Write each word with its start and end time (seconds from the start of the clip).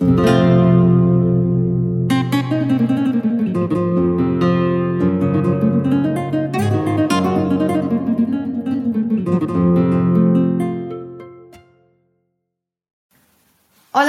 Hola 0.00 0.14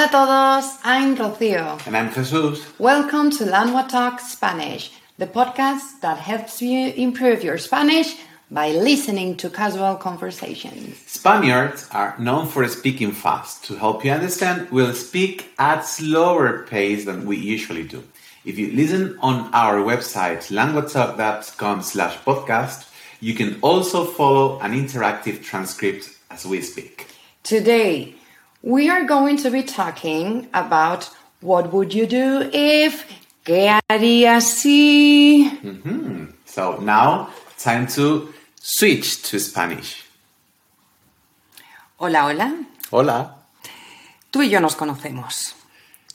a 0.05 0.09
todos, 0.09 0.77
I'm 0.85 1.17
Rocío. 1.17 1.85
And 1.85 1.97
I'm 1.97 2.13
Jesus. 2.13 2.65
Welcome 2.79 3.29
to 3.31 3.43
Lanwa 3.43 3.89
Talk 3.89 4.21
Spanish, 4.21 4.93
the 5.17 5.27
podcast 5.27 5.99
that 5.99 6.19
helps 6.19 6.61
you 6.61 6.93
improve 6.93 7.43
your 7.43 7.57
Spanish 7.57 8.15
by 8.51 8.71
listening 8.71 9.37
to 9.37 9.49
casual 9.49 9.95
conversations. 9.95 10.97
Spaniards 11.07 11.87
are 11.91 12.13
known 12.19 12.45
for 12.45 12.67
speaking 12.67 13.13
fast. 13.13 13.63
To 13.65 13.75
help 13.75 14.03
you 14.03 14.11
understand, 14.11 14.69
we'll 14.71 14.93
speak 14.93 15.53
at 15.57 15.85
slower 15.85 16.63
pace 16.63 17.05
than 17.05 17.25
we 17.25 17.37
usually 17.37 17.83
do. 17.83 18.03
If 18.43 18.59
you 18.59 18.73
listen 18.73 19.17
on 19.21 19.49
our 19.53 19.77
website, 19.77 20.51
languagetalk.com 20.51 21.81
slash 21.81 22.17
podcast, 22.25 22.89
you 23.21 23.35
can 23.35 23.57
also 23.61 24.03
follow 24.03 24.59
an 24.59 24.73
interactive 24.73 25.41
transcript 25.41 26.09
as 26.29 26.45
we 26.45 26.59
speak. 26.61 27.07
Today, 27.43 28.15
we 28.61 28.89
are 28.89 29.05
going 29.05 29.37
to 29.37 29.49
be 29.49 29.63
talking 29.63 30.49
about 30.53 31.09
what 31.39 31.71
would 31.71 31.93
you 31.93 32.05
do 32.05 32.49
if, 32.51 33.05
¿qué 33.45 33.79
harías 33.89 34.41
si? 34.41 35.49
Mm-hmm. 35.63 36.25
So 36.45 36.77
now, 36.79 37.29
time 37.57 37.87
to 37.87 38.33
switch 38.61 39.21
to 39.29 39.39
Spanish. 39.39 40.03
Hola, 41.97 42.25
hola. 42.25 42.53
Hola. 42.89 43.37
Tú 44.29 44.41
y 44.41 44.49
yo 44.49 44.59
nos 44.59 44.75
conocemos. 44.75 45.55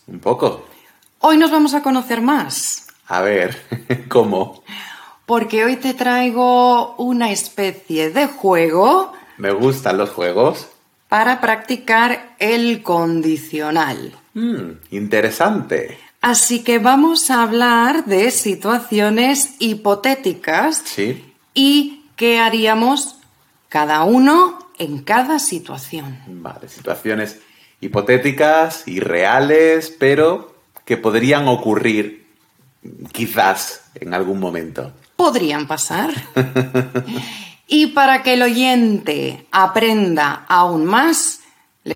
Un 0.06 0.20
poco. 0.20 0.66
Hoy 1.20 1.37
nos 1.38 1.51
vamos 1.51 1.74
a 1.74 1.82
conocer 1.82 2.20
más, 2.20 2.87
A 3.09 3.20
ver, 3.20 4.06
¿cómo? 4.09 4.62
porque 5.26 5.65
hoy 5.65 5.76
te 5.76 5.93
traigo 5.95 6.95
una 6.96 7.32
especie 7.32 8.10
de 8.10 8.29
juego 8.29 9.12
Me 9.38 9.51
gustan 9.51 9.99
los 9.99 10.10
juegos. 10.10 10.68
para 11.09 11.40
practicar 11.40 12.37
el 12.38 12.82
condicional. 12.82 14.12
Mm, 14.34 14.71
interesante. 14.93 15.99
Así 16.21 16.62
que 16.62 16.78
vamos 16.78 17.30
a 17.30 17.43
hablar 17.43 18.04
de 18.04 18.30
situaciones 18.30 19.54
hipotéticas 19.59 20.82
Sí. 20.84 21.24
y 21.54 22.04
qué 22.16 22.38
haríamos 22.38 23.16
cada 23.68 24.04
uno 24.04 24.59
en 24.78 25.02
cada 25.02 25.38
situación. 25.38 26.18
Vale, 26.26 26.68
situaciones 26.68 27.40
hipotéticas, 27.80 28.86
irreales, 28.88 29.95
pero 29.98 30.54
que 30.84 30.96
podrían 30.96 31.48
ocurrir 31.48 32.26
quizás 33.12 33.82
en 33.94 34.14
algún 34.14 34.40
momento. 34.40 34.92
Podrían 35.16 35.66
pasar. 35.66 36.10
y 37.66 37.88
para 37.88 38.22
que 38.22 38.34
el 38.34 38.42
oyente 38.42 39.46
aprenda 39.50 40.44
aún 40.48 40.84
más, 40.84 41.40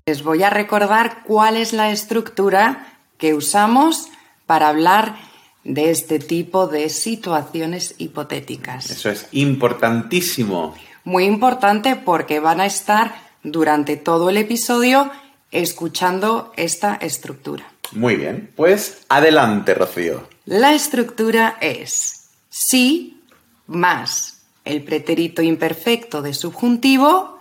les 0.05 0.23
voy 0.23 0.43
a 0.43 0.49
recordar 0.49 1.23
cuál 1.23 1.57
es 1.57 1.73
la 1.73 1.91
estructura 1.91 2.87
que 3.17 3.33
usamos 3.33 4.09
para 4.45 4.69
hablar 4.69 5.15
de 5.63 5.91
este 5.91 6.19
tipo 6.19 6.67
de 6.67 6.89
situaciones 6.89 7.95
hipotéticas. 7.97 8.89
Eso 8.89 9.09
es 9.09 9.27
importantísimo. 9.31 10.75
Muy 11.03 11.25
importante 11.25 11.95
porque 11.95 12.39
van 12.39 12.59
a 12.61 12.65
estar 12.65 13.13
durante 13.43 13.97
todo 13.97 14.29
el 14.29 14.37
episodio 14.37 15.11
escuchando 15.51 16.51
esta 16.55 16.95
estructura. 16.95 17.65
Muy 17.91 18.15
bien, 18.15 18.51
pues 18.55 19.01
adelante, 19.09 19.73
Rocío. 19.73 20.27
La 20.45 20.73
estructura 20.73 21.57
es 21.59 22.29
sí 22.49 23.21
más 23.67 24.41
el 24.63 24.83
pretérito 24.83 25.41
imperfecto 25.41 26.21
de 26.21 26.33
subjuntivo 26.33 27.39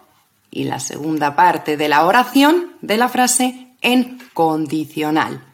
y 0.50 0.64
la 0.64 0.81
segunda 0.81 1.37
parte 1.37 1.76
de 1.76 1.88
la 1.88 2.04
oración 2.04 2.72
de 2.81 2.97
la 2.97 3.08
frase 3.08 3.69
en 3.82 4.19
condicional. 4.34 5.50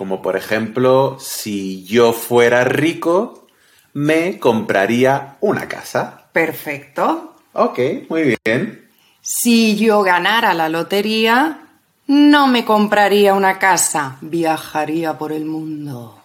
Como 0.00 0.22
por 0.22 0.38
ejemplo, 0.38 1.18
si 1.20 1.84
yo 1.84 2.14
fuera 2.14 2.64
rico, 2.64 3.46
me 3.92 4.38
compraría 4.38 5.36
una 5.40 5.68
casa. 5.68 6.24
Perfecto. 6.32 7.36
Ok, 7.52 7.78
muy 8.08 8.38
bien. 8.42 8.88
Si 9.20 9.76
yo 9.76 10.00
ganara 10.00 10.54
la 10.54 10.70
lotería, 10.70 11.66
no 12.06 12.46
me 12.46 12.64
compraría 12.64 13.34
una 13.34 13.58
casa, 13.58 14.16
viajaría 14.22 15.18
por 15.18 15.32
el 15.32 15.44
mundo. 15.44 16.18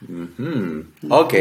Mm, 0.00 0.80
ok, 1.08 1.34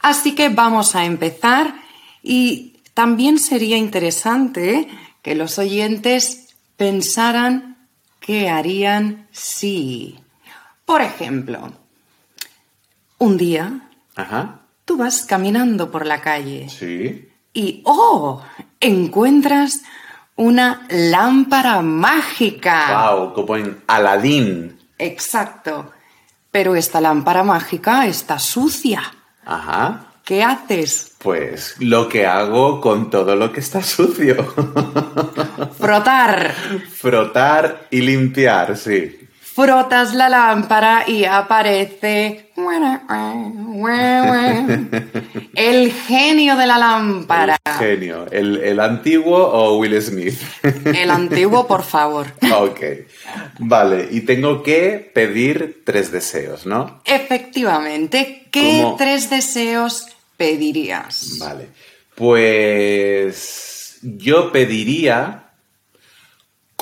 Así 0.00 0.36
que 0.36 0.48
vamos 0.48 0.94
a 0.94 1.04
empezar 1.04 1.74
y 2.22 2.76
también 2.94 3.40
sería 3.40 3.76
interesante 3.76 4.86
que 5.22 5.34
los 5.34 5.58
oyentes 5.58 6.54
pensaran 6.76 7.88
qué 8.20 8.48
harían 8.48 9.26
si, 9.32 10.20
por 10.84 11.02
ejemplo, 11.02 11.72
un 13.18 13.36
día 13.36 13.88
ajá, 14.14 14.60
tú 14.84 14.96
vas 14.96 15.24
caminando 15.24 15.90
por 15.90 16.06
la 16.06 16.20
calle 16.20 16.68
sí. 16.68 17.28
y, 17.52 17.82
oh, 17.84 18.42
encuentras 18.80 19.82
una 20.36 20.86
lámpara 20.88 21.80
mágica. 21.82 23.12
Wow, 23.12 23.34
como 23.34 23.56
en 23.56 23.82
Aladín. 23.86 24.78
Exacto. 24.98 25.92
Pero 26.50 26.76
esta 26.76 27.00
lámpara 27.00 27.42
mágica 27.42 28.06
está 28.06 28.38
sucia. 28.38 29.02
Ajá. 29.44 30.06
¿Qué 30.24 30.42
haces? 30.42 31.16
Pues 31.18 31.76
lo 31.80 32.08
que 32.08 32.26
hago 32.26 32.80
con 32.80 33.10
todo 33.10 33.36
lo 33.36 33.52
que 33.52 33.60
está 33.60 33.82
sucio. 33.82 34.36
Frotar. 35.78 36.54
Frotar 36.90 37.88
y 37.90 38.00
limpiar, 38.00 38.76
sí. 38.76 39.23
Frotas 39.54 40.14
la 40.14 40.28
lámpara 40.28 41.04
y 41.06 41.24
aparece 41.24 42.50
el 45.54 45.92
genio 45.92 46.56
de 46.56 46.66
la 46.66 46.76
lámpara. 46.76 47.56
Genio. 47.78 48.26
¿El, 48.32 48.56
el 48.56 48.80
antiguo 48.80 49.38
o 49.38 49.78
Will 49.78 50.02
Smith? 50.02 50.40
El 50.84 51.08
antiguo, 51.08 51.68
por 51.68 51.84
favor. 51.84 52.26
ok. 52.52 52.80
Vale, 53.60 54.08
y 54.10 54.22
tengo 54.22 54.60
que 54.64 55.12
pedir 55.14 55.82
tres 55.84 56.10
deseos, 56.10 56.66
¿no? 56.66 57.00
Efectivamente, 57.04 58.48
¿qué 58.50 58.80
¿Cómo? 58.82 58.96
tres 58.96 59.30
deseos 59.30 60.08
pedirías? 60.36 61.38
Vale. 61.38 61.68
Pues 62.16 63.98
yo 64.02 64.50
pediría, 64.50 65.43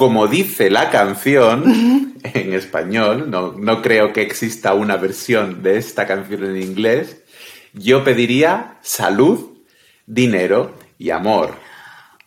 como 0.02 0.26
dice 0.26 0.68
la 0.68 0.90
canción 0.90 2.18
en 2.24 2.54
español, 2.54 3.30
no, 3.30 3.52
no 3.52 3.80
creo 3.82 4.12
que 4.12 4.22
exista 4.22 4.74
una 4.74 4.96
versión 4.96 5.62
de 5.62 5.78
esta 5.78 6.08
canción 6.08 6.44
en 6.44 6.60
inglés, 6.60 7.22
yo 7.72 8.02
pediría 8.02 8.78
salud, 8.82 9.58
dinero 10.04 10.74
y 10.98 11.10
amor. 11.10 11.54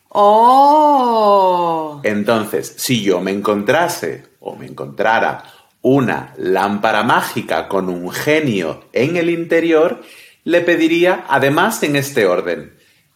¡Oh! 0.07 1.99
Entonces, 2.03 2.75
si 2.77 3.03
yo 3.03 3.19
me 3.19 3.31
encontrase 3.31 4.23
o 4.39 4.55
me 4.55 4.67
encontrara 4.67 5.43
una 5.81 6.33
lámpara 6.37 7.03
mágica 7.03 7.67
con 7.67 7.89
un 7.89 8.09
genio 8.09 8.85
en 8.93 9.17
el 9.17 9.29
interior, 9.29 10.01
le 10.45 10.61
pediría, 10.61 11.25
además, 11.27 11.83
en 11.83 11.97
este 11.97 12.25
orden, 12.25 12.73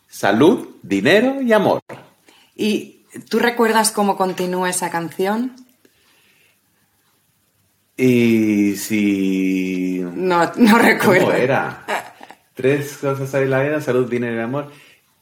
salud, 0.10 0.68
dinero 0.84 1.42
y 1.42 1.54
amor. 1.54 1.80
¿Y 2.58 2.99
tú 3.30 3.40
recuerdas 3.40 3.92
cómo 3.92 4.18
continúa 4.18 4.70
esa 4.70 4.90
canción? 4.90 5.56
Y 7.98 8.76
si... 8.78 10.02
No, 10.16 10.52
no 10.56 10.78
recuerdo. 10.78 11.26
¿Cómo 11.26 11.38
era? 11.38 11.86
Tres 12.54 12.98
cosas 12.98 13.34
hay 13.36 13.44
en 13.44 13.50
la 13.52 13.62
vida, 13.62 13.82
salud, 13.82 14.10
dinero 14.10 14.38
y 14.38 14.40
amor. 14.40 14.72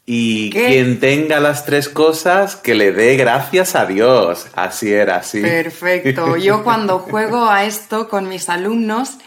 Y 0.05 0.51
¿Qué? 0.51 0.67
quien 0.67 0.99
tenga 0.99 1.39
las 1.39 1.65
tres 1.65 1.89
cosas, 1.89 2.55
que 2.55 2.75
le 2.75 2.91
dé 2.91 3.17
gracias 3.17 3.75
a 3.75 3.85
Dios. 3.85 4.47
Así 4.53 4.93
era, 4.93 5.17
así. 5.17 5.41
Perfecto. 5.41 6.37
Yo 6.37 6.63
cuando 6.63 6.99
juego 6.99 7.49
a 7.49 7.65
esto 7.65 8.07
con 8.07 8.29
mis 8.29 8.47
alumnos, 8.47 9.17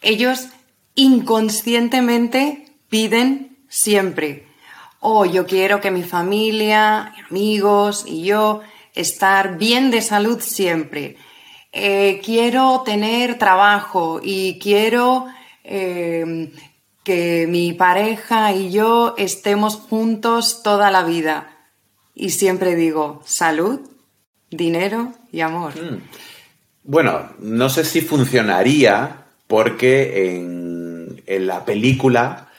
ellos 0.00 0.48
inconscientemente 0.94 2.66
piden 2.88 3.56
siempre, 3.68 4.46
oh, 5.02 5.24
yo 5.26 5.46
quiero 5.46 5.80
que 5.80 5.90
mi 5.90 6.04
familia, 6.04 7.12
amigos 7.28 8.04
y 8.06 8.22
yo 8.22 8.62
estar 8.94 9.58
bien 9.58 9.90
de 9.90 10.00
salud 10.00 10.40
siempre. 10.40 11.16
Eh, 11.72 12.20
quiero 12.24 12.82
tener 12.84 13.36
trabajo 13.36 14.20
y 14.22 14.58
quiero 14.60 15.26
eh, 15.64 16.52
que 17.02 17.46
mi 17.48 17.72
pareja 17.72 18.52
y 18.52 18.70
yo 18.70 19.14
estemos 19.18 19.76
juntos 19.76 20.62
toda 20.62 20.90
la 20.90 21.02
vida. 21.02 21.48
Y 22.14 22.30
siempre 22.30 22.76
digo 22.76 23.22
salud, 23.24 23.80
dinero 24.50 25.12
y 25.32 25.40
amor. 25.40 25.72
Bueno, 26.84 27.30
no 27.40 27.68
sé 27.70 27.84
si 27.84 28.02
funcionaría 28.02 29.24
porque 29.48 30.36
en 30.36 31.46
la 31.46 31.64
película 31.64 32.51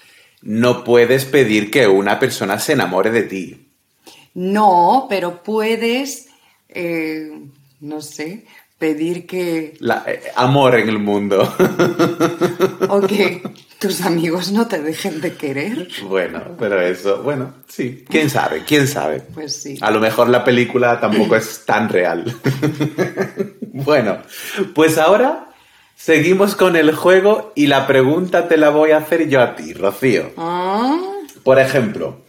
no 0.44 0.84
puedes 0.84 1.25
pedir 1.25 1.72
que 1.72 1.88
una 1.88 2.19
persona 2.19 2.60
se 2.60 2.74
enamore 2.74 3.12
de 3.12 3.24
ti. 3.24 3.68
No, 4.36 5.07
pero 5.10 5.42
puedes, 5.44 6.28
eh, 6.69 7.31
no 7.81 8.01
sé, 8.01 8.45
pedir 8.78 9.25
que, 9.25 9.75
La- 9.80 10.04
eh, 10.07 10.22
amor 10.36 10.75
en 10.75 10.90
el 10.90 11.00
mundo. 11.00 11.42
o 12.90 13.01
que 13.01 13.42
tus 13.80 14.01
amigos 14.01 14.51
no 14.51 14.68
te 14.68 14.81
dejen 14.81 15.22
de 15.22 15.34
querer. 15.36 15.88
bueno, 16.07 16.42
pero 16.60 16.81
eso, 16.81 17.22
bueno, 17.24 17.54
sí. 17.68 18.04
¿Quién 18.10 18.30
sabe? 18.30 18.63
¿Quién 18.66 18.88
sabe? 18.88 19.22
Pues 19.22 19.56
sí. 19.56 19.78
A 19.81 19.92
lo 19.92 20.00
mejor 20.00 20.30
la 20.30 20.44
película 20.44 21.00
tampoco 21.00 21.36
es 21.36 21.63
tan 21.66 21.88
real. 21.89 22.25
bueno, 23.74 24.18
pues 24.74 24.98
ahora 24.98 25.52
seguimos 26.03 26.57
con 26.57 26.75
el 26.75 26.94
juego 26.94 27.53
y 27.55 27.67
la 27.67 27.88
pregunta 27.88 28.50
te 28.50 28.57
la 28.57 28.71
voy 28.71 28.91
a 28.91 28.97
hacer 28.97 29.29
yo 29.29 29.39
a 29.39 29.55
ti, 29.55 29.71
Rocío. 29.73 30.33
Ah, 30.35 31.00
Por 31.44 31.59
ejemplo, 31.59 32.25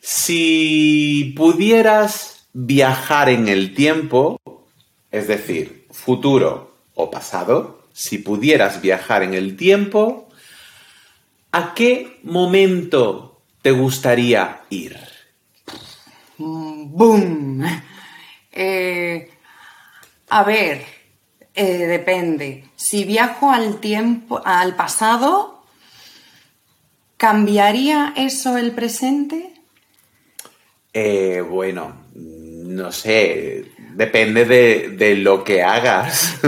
si 0.00 1.34
pudieras 1.36 2.46
viajar 2.52 3.28
en 3.28 3.48
el 3.48 3.74
tiempo, 3.74 4.40
es 5.10 5.26
decir, 5.26 5.88
futuro 5.90 6.76
o 6.94 7.10
pasado, 7.10 7.88
si 7.92 8.18
pudieras 8.18 8.80
viajar 8.80 9.24
en 9.24 9.34
el 9.34 9.56
tiempo, 9.56 10.28
¿a 11.50 11.74
qué 11.74 12.20
momento 12.22 13.42
te 13.60 13.72
gustaría 13.72 14.60
ir? 14.70 14.96
¡Boom! 16.38 17.64
Eh, 18.52 19.30
a 20.28 20.44
ver, 20.44 20.99
eh, 21.60 21.86
depende. 21.86 22.64
Si 22.74 23.04
viajo 23.04 23.50
al 23.50 23.80
tiempo, 23.80 24.40
al 24.44 24.76
pasado, 24.76 25.62
¿cambiaría 27.18 28.14
eso 28.16 28.56
el 28.56 28.70
presente? 28.72 29.52
Eh, 30.94 31.44
bueno, 31.46 31.92
no 32.14 32.90
sé, 32.92 33.66
depende 33.92 34.46
de, 34.46 34.94
de 34.96 35.16
lo 35.16 35.44
que 35.44 35.62
hagas. 35.62 36.38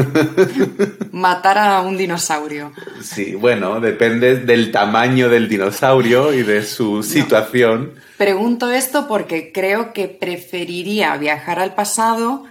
Matar 1.12 1.58
a 1.58 1.82
un 1.82 1.98
dinosaurio. 1.98 2.72
sí, 3.02 3.34
bueno, 3.34 3.80
depende 3.80 4.36
del 4.36 4.72
tamaño 4.72 5.28
del 5.28 5.46
dinosaurio 5.46 6.32
y 6.32 6.42
de 6.42 6.64
su 6.64 7.02
situación. 7.02 7.92
Pregunto 8.16 8.70
esto 8.70 9.06
porque 9.06 9.52
creo 9.52 9.92
que 9.92 10.08
preferiría 10.08 11.14
viajar 11.18 11.58
al 11.58 11.74
pasado, 11.74 12.46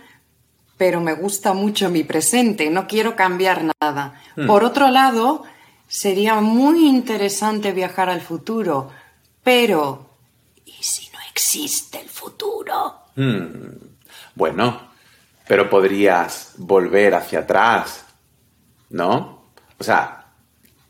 pero 0.81 1.00
me 1.00 1.13
gusta 1.13 1.54
mucho 1.54 1.92
mi 1.92 2.04
presente, 2.04 2.72
no 2.72 2.88
quiero 2.88 3.16
cambiar 3.16 3.72
nada. 3.80 4.19
Por 4.48 4.63
otro 4.63 4.89
lado, 4.89 5.44
sería 5.88 6.42
muy 6.42 6.88
interesante 6.88 7.72
viajar 7.72 8.10
al 8.10 8.19
futuro, 8.19 8.89
pero 9.44 10.10
¿y 10.66 10.81
si 10.81 11.07
no 11.12 11.19
existe 11.30 12.01
el 12.01 12.10
futuro? 12.10 12.95
Bueno, 14.33 14.89
pero 15.48 15.69
podrías 15.69 16.54
volver 16.57 17.13
hacia 17.13 17.42
atrás, 17.42 18.04
¿no? 18.89 19.51
O 19.78 19.83
sea, 19.83 20.31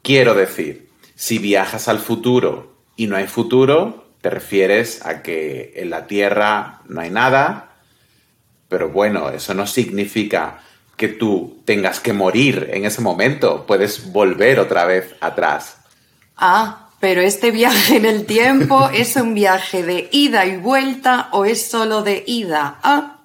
quiero 0.01 0.33
decir, 0.35 0.89
si 1.15 1.37
viajas 1.37 1.89
al 1.89 1.99
futuro 1.99 2.77
y 2.95 3.07
no 3.07 3.17
hay 3.17 3.27
futuro, 3.27 4.05
te 4.21 4.29
refieres 4.29 5.05
a 5.05 5.21
que 5.21 5.73
en 5.75 5.89
la 5.89 6.07
Tierra 6.07 6.79
no 6.87 7.01
hay 7.01 7.09
nada, 7.09 7.70
pero 8.71 8.87
bueno, 8.87 9.29
eso 9.29 9.53
no 9.53 9.67
significa 9.67 10.61
que 10.95 11.09
tú 11.09 11.57
tengas 11.65 11.99
que 11.99 12.13
morir 12.13 12.69
en 12.71 12.85
ese 12.85 13.01
momento, 13.01 13.65
puedes 13.67 14.13
volver 14.13 14.61
otra 14.61 14.85
vez 14.85 15.13
atrás. 15.19 15.75
Ah, 16.37 16.87
pero 17.01 17.19
este 17.19 17.51
viaje 17.51 17.97
en 17.97 18.05
el 18.05 18.25
tiempo 18.25 18.87
es 18.93 19.17
un 19.17 19.33
viaje 19.33 19.83
de 19.83 20.07
ida 20.13 20.45
y 20.45 20.55
vuelta 20.55 21.27
o 21.33 21.43
es 21.43 21.69
solo 21.69 22.01
de 22.01 22.23
ida. 22.25 22.79
Ah, 22.81 23.19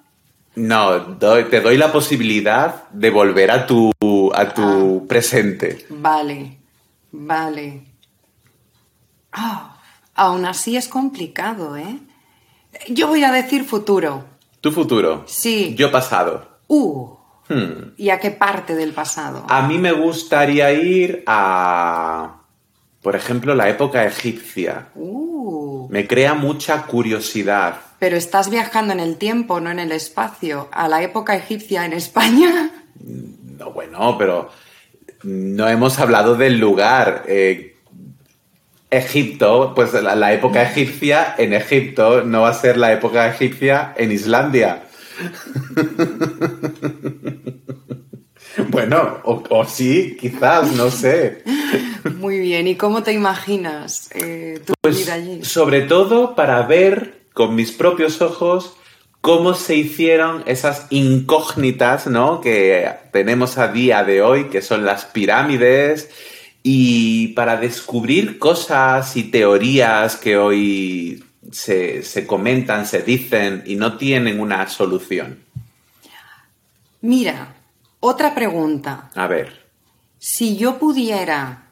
No, 0.55 0.99
doy- 0.99 1.45
te 1.45 1.61
doy 1.61 1.77
la 1.77 1.93
posibilidad 1.93 2.89
de 2.89 3.09
volver 3.09 3.49
a 3.49 3.65
tu, 3.65 3.93
a 4.35 4.53
tu 4.53 5.05
presente. 5.07 5.85
Vale, 5.89 6.57
vale. 7.13 7.83
Ah, 9.31 9.77
aún 10.13 10.43
así 10.45 10.75
es 10.75 10.89
complicado, 10.89 11.77
¿eh? 11.77 11.99
Yo 12.89 13.07
voy 13.07 13.23
a 13.23 13.31
decir 13.31 13.63
futuro. 13.63 14.35
Tu 14.61 14.71
futuro. 14.71 15.23
Sí. 15.27 15.75
Yo 15.77 15.91
pasado. 15.91 16.57
Uh, 16.67 17.15
Hmm. 17.49 17.93
¿y 17.95 18.09
a 18.09 18.19
qué 18.19 18.31
parte 18.31 18.75
del 18.75 18.91
pasado? 18.91 19.45
A 19.47 19.65
mí 19.65 19.77
me 19.77 19.93
gustaría 19.93 20.69
ir 20.73 21.23
a, 21.25 22.41
por 23.01 23.15
ejemplo, 23.15 23.55
la 23.55 23.69
época 23.69 24.03
egipcia. 24.05 24.89
Uh, 24.95 25.87
Me 25.89 26.05
crea 26.07 26.33
mucha 26.33 26.83
curiosidad. 26.87 27.79
pero 27.99 28.17
estás 28.17 28.49
viajando 28.49 28.91
en 28.91 28.99
el 28.99 29.15
tiempo, 29.15 29.61
no 29.61 29.71
en 29.71 29.79
el 29.79 29.93
espacio. 29.93 30.67
A 30.73 30.89
la 30.89 31.01
época 31.01 31.37
egipcia 31.37 31.85
en 31.85 31.93
España. 31.93 32.69
No, 32.99 33.71
bueno, 33.71 34.17
pero 34.17 34.49
no 35.23 35.69
hemos 35.69 35.99
hablado 35.99 36.35
del 36.35 36.59
lugar. 36.59 37.23
Eh, 37.29 37.76
Egipto, 38.89 39.73
pues 39.75 39.93
la, 39.93 40.15
la 40.15 40.33
época 40.33 40.63
egipcia 40.63 41.35
en 41.37 41.53
Egipto 41.53 42.23
no 42.23 42.41
va 42.41 42.49
a 42.49 42.53
ser 42.53 42.77
la 42.77 42.93
época 42.93 43.27
egipcia 43.27 43.93
en 43.97 44.11
Islandia. 44.11 44.83
bueno, 48.69 49.17
o, 49.23 49.43
o 49.49 49.65
sí, 49.65 50.17
quizás, 50.19 50.71
no 50.73 50.89
sé. 50.89 51.43
Muy 52.15 52.39
bien, 52.39 52.67
¿y 52.67 52.75
cómo 52.75 53.03
te 53.03 53.13
imaginas 53.13 54.09
eh, 54.13 54.61
tu 54.65 54.73
Pues 54.81 54.97
vida 54.97 55.13
allí? 55.15 55.43
sobre 55.43 55.81
todo 55.81 56.35
para 56.35 56.61
ver 56.63 57.25
con 57.33 57.55
mis 57.55 57.71
propios 57.71 58.21
ojos 58.21 58.75
cómo 59.21 59.53
se 59.53 59.75
hicieron 59.75 60.43
esas 60.45 60.87
incógnitas, 60.89 62.07
¿no? 62.07 62.39
Que 62.39 62.89
tenemos 63.11 63.57
a 63.57 63.67
día 63.67 64.03
de 64.03 64.21
hoy, 64.21 64.45
que 64.45 64.61
son 64.61 64.85
las 64.85 65.05
pirámides, 65.05 66.09
y 66.69 67.29
para 67.29 67.55
descubrir 67.55 68.39
cosas 68.39 69.15
y 69.15 69.23
teorías 69.23 70.17
que 70.17 70.35
hoy 70.35 71.23
se, 71.49 72.03
se 72.03 72.27
comentan, 72.27 72.85
se 72.85 73.03
dicen 73.03 73.63
y 73.65 73.75
no 73.77 73.95
tienen 73.95 74.41
una 74.41 74.67
solución. 74.67 75.39
Mira, 76.99 77.55
otra 78.01 78.35
pregunta. 78.35 79.09
A 79.15 79.27
ver, 79.27 79.65
Si 80.19 80.57
yo 80.57 80.77
pudiera 80.77 81.69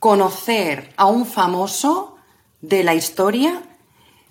conocer 0.00 0.92
a 0.96 1.06
un 1.06 1.24
famoso 1.24 2.16
de 2.62 2.82
la 2.82 2.96
historia, 2.96 3.62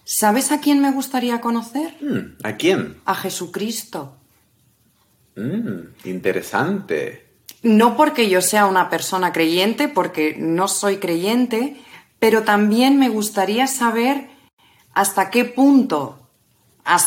¿sabes 0.03 0.51
a 0.51 0.59
quién 0.59 0.81
me 0.81 0.91
gustaría 0.91 1.39
conocer? 1.39 1.95
hmm, 2.01 2.43
¿a 2.43 2.57
quién? 2.57 2.97
A 3.05 3.15
Jesucristo. 3.15 4.17
Hmm, 5.37 5.93
interesante. 6.03 7.28
No 7.61 7.97
porque 7.97 8.29
yo 8.29 8.41
sea 8.41 8.65
una 8.65 8.89
persona 8.89 9.33
creyente, 9.33 9.87
porque 9.87 10.35
no 10.37 10.67
soy 10.67 10.97
creyente, 10.97 11.75
pero 12.19 12.43
también 12.43 12.97
me 12.99 13.09
gustaría 13.09 13.67
saber 13.67 14.29
hasta 14.93 15.29
qué 15.29 15.45
punto 15.45 16.19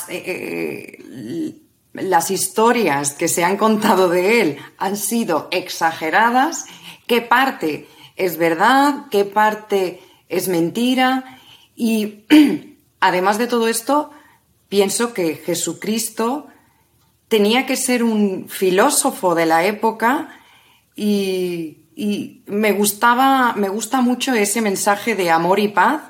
eh, 0.09 0.99
eh, 1.09 1.55
las 1.95 2.31
historias 2.31 3.13
que 3.13 3.29
se 3.29 3.45
han 3.45 3.57
contado 3.57 4.09
de 4.09 4.41
él 4.41 4.59
han 4.79 4.97
sido 4.97 5.49
exageradas, 5.51 6.67
qué 7.07 7.21
parte 7.21 7.89
es 8.17 8.37
verdad, 8.37 9.07
qué 9.11 9.25
parte 9.25 10.01
es 10.29 10.49
mentira. 10.49 11.39
Y 11.75 12.25
además 13.01 13.39
de 13.39 13.47
todo 13.47 13.69
esto, 13.69 14.11
pienso 14.69 15.13
que 15.13 15.37
Jesucristo 15.37 16.47
tenía 17.29 17.67
que 17.67 17.77
ser 17.77 18.05
un 18.05 18.49
filósofo 18.49 19.35
de 19.35 19.47
la 19.47 19.65
época 19.65 20.29
y, 20.97 21.79
me 22.47 22.73
gustaba, 22.73 23.53
me 23.55 23.69
gusta 23.69 24.01
mucho 24.01 24.35
ese 24.35 24.61
mensaje 24.61 25.15
de 25.15 25.31
amor 25.31 25.59
y 25.59 25.69
paz 25.69 26.03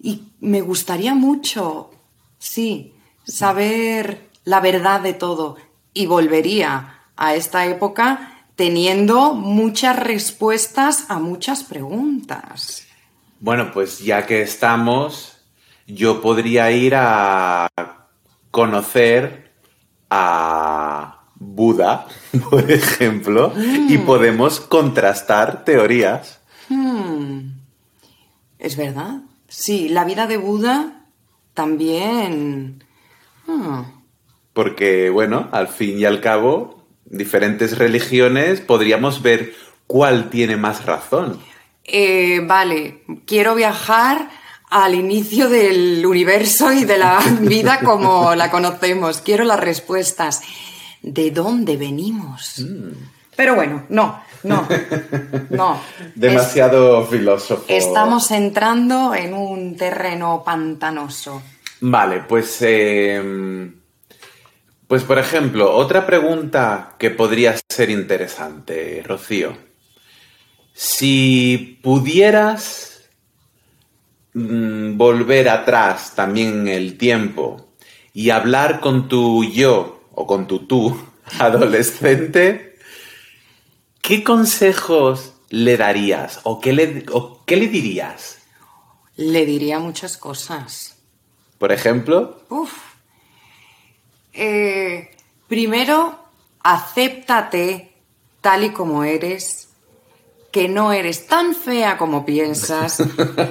y 0.00 0.22
me 0.40 0.60
gustaría 0.60 1.14
mucho, 1.14 1.90
sí, 2.38 2.94
saber 3.24 4.30
la 4.44 4.60
verdad 4.60 5.00
de 5.00 5.12
todo 5.12 5.56
y 5.92 6.06
volvería 6.06 7.00
a 7.16 7.34
esta 7.34 7.66
época 7.66 8.44
teniendo 8.56 9.34
muchas 9.34 9.98
respuestas 9.98 11.10
a 11.10 11.18
muchas 11.18 11.64
preguntas. 11.64 12.86
Bueno, 13.40 13.72
pues 13.72 13.98
ya 13.98 14.26
que 14.26 14.42
estamos, 14.42 15.38
yo 15.86 16.22
podría 16.22 16.70
ir 16.70 16.94
a 16.94 17.68
conocer 18.50 19.52
a 20.08 21.19
Buda, 21.40 22.06
por 22.50 22.70
ejemplo, 22.70 23.52
y 23.88 23.98
podemos 23.98 24.60
contrastar 24.60 25.64
teorías. 25.64 26.40
¿Es 28.58 28.76
verdad? 28.76 29.22
Sí, 29.48 29.88
la 29.88 30.04
vida 30.04 30.26
de 30.28 30.36
Buda 30.36 31.06
también... 31.54 32.84
Hmm. 33.46 33.82
Porque, 34.52 35.10
bueno, 35.10 35.48
al 35.52 35.68
fin 35.68 35.98
y 35.98 36.04
al 36.04 36.20
cabo, 36.20 36.84
diferentes 37.06 37.78
religiones, 37.78 38.60
podríamos 38.60 39.22
ver 39.22 39.54
cuál 39.86 40.28
tiene 40.28 40.56
más 40.56 40.84
razón. 40.84 41.40
Eh, 41.84 42.40
vale, 42.46 43.02
quiero 43.26 43.54
viajar 43.54 44.28
al 44.68 44.94
inicio 44.94 45.48
del 45.48 46.04
universo 46.04 46.72
y 46.72 46.84
de 46.84 46.98
la 46.98 47.18
vida 47.40 47.80
como 47.80 48.34
la 48.34 48.50
conocemos. 48.50 49.20
Quiero 49.22 49.44
las 49.44 49.58
respuestas. 49.58 50.42
¿De 51.02 51.30
dónde 51.30 51.76
venimos? 51.76 52.64
Pero 53.36 53.54
bueno, 53.54 53.86
no, 53.88 54.22
no, 54.42 54.68
no. 55.50 55.80
Demasiado 56.14 57.06
filósofo. 57.06 57.64
Estamos 57.68 58.30
entrando 58.30 59.14
en 59.14 59.34
un 59.34 59.76
terreno 59.76 60.42
pantanoso. 60.44 61.42
Vale, 61.80 62.24
pues... 62.28 62.58
eh, 62.60 63.70
pues 64.90 65.04
por 65.04 65.20
ejemplo, 65.20 65.72
otra 65.72 66.04
pregunta 66.04 66.96
que 66.98 67.10
podría 67.10 67.54
ser 67.68 67.90
interesante, 67.90 69.04
Rocío. 69.06 69.56
Si 70.72 71.78
pudieras 71.80 73.08
mm, 74.34 74.96
volver 74.96 75.48
atrás 75.48 76.14
también 76.16 76.62
en 76.62 76.68
el 76.68 76.98
tiempo 76.98 77.68
y 78.12 78.30
hablar 78.30 78.80
con 78.80 79.06
tu 79.06 79.44
yo 79.44 79.99
o 80.20 80.26
con 80.26 80.46
tu 80.46 80.60
tú 80.66 80.96
adolescente, 81.38 82.76
¿qué 84.02 84.22
consejos 84.22 85.32
le 85.48 85.76
darías 85.76 86.40
o 86.44 86.60
qué 86.60 86.72
le, 86.72 87.04
o 87.12 87.42
qué 87.46 87.56
le 87.56 87.68
dirías? 87.68 88.38
Le 89.16 89.44
diría 89.46 89.78
muchas 89.78 90.16
cosas. 90.16 90.96
Por 91.58 91.72
ejemplo, 91.72 92.42
Uf. 92.48 92.72
Eh, 94.32 95.10
primero, 95.48 96.18
acéptate 96.62 97.92
tal 98.40 98.64
y 98.64 98.70
como 98.70 99.04
eres, 99.04 99.68
que 100.52 100.68
no 100.68 100.92
eres 100.92 101.26
tan 101.26 101.54
fea 101.54 101.96
como 101.98 102.24
piensas. 102.24 103.02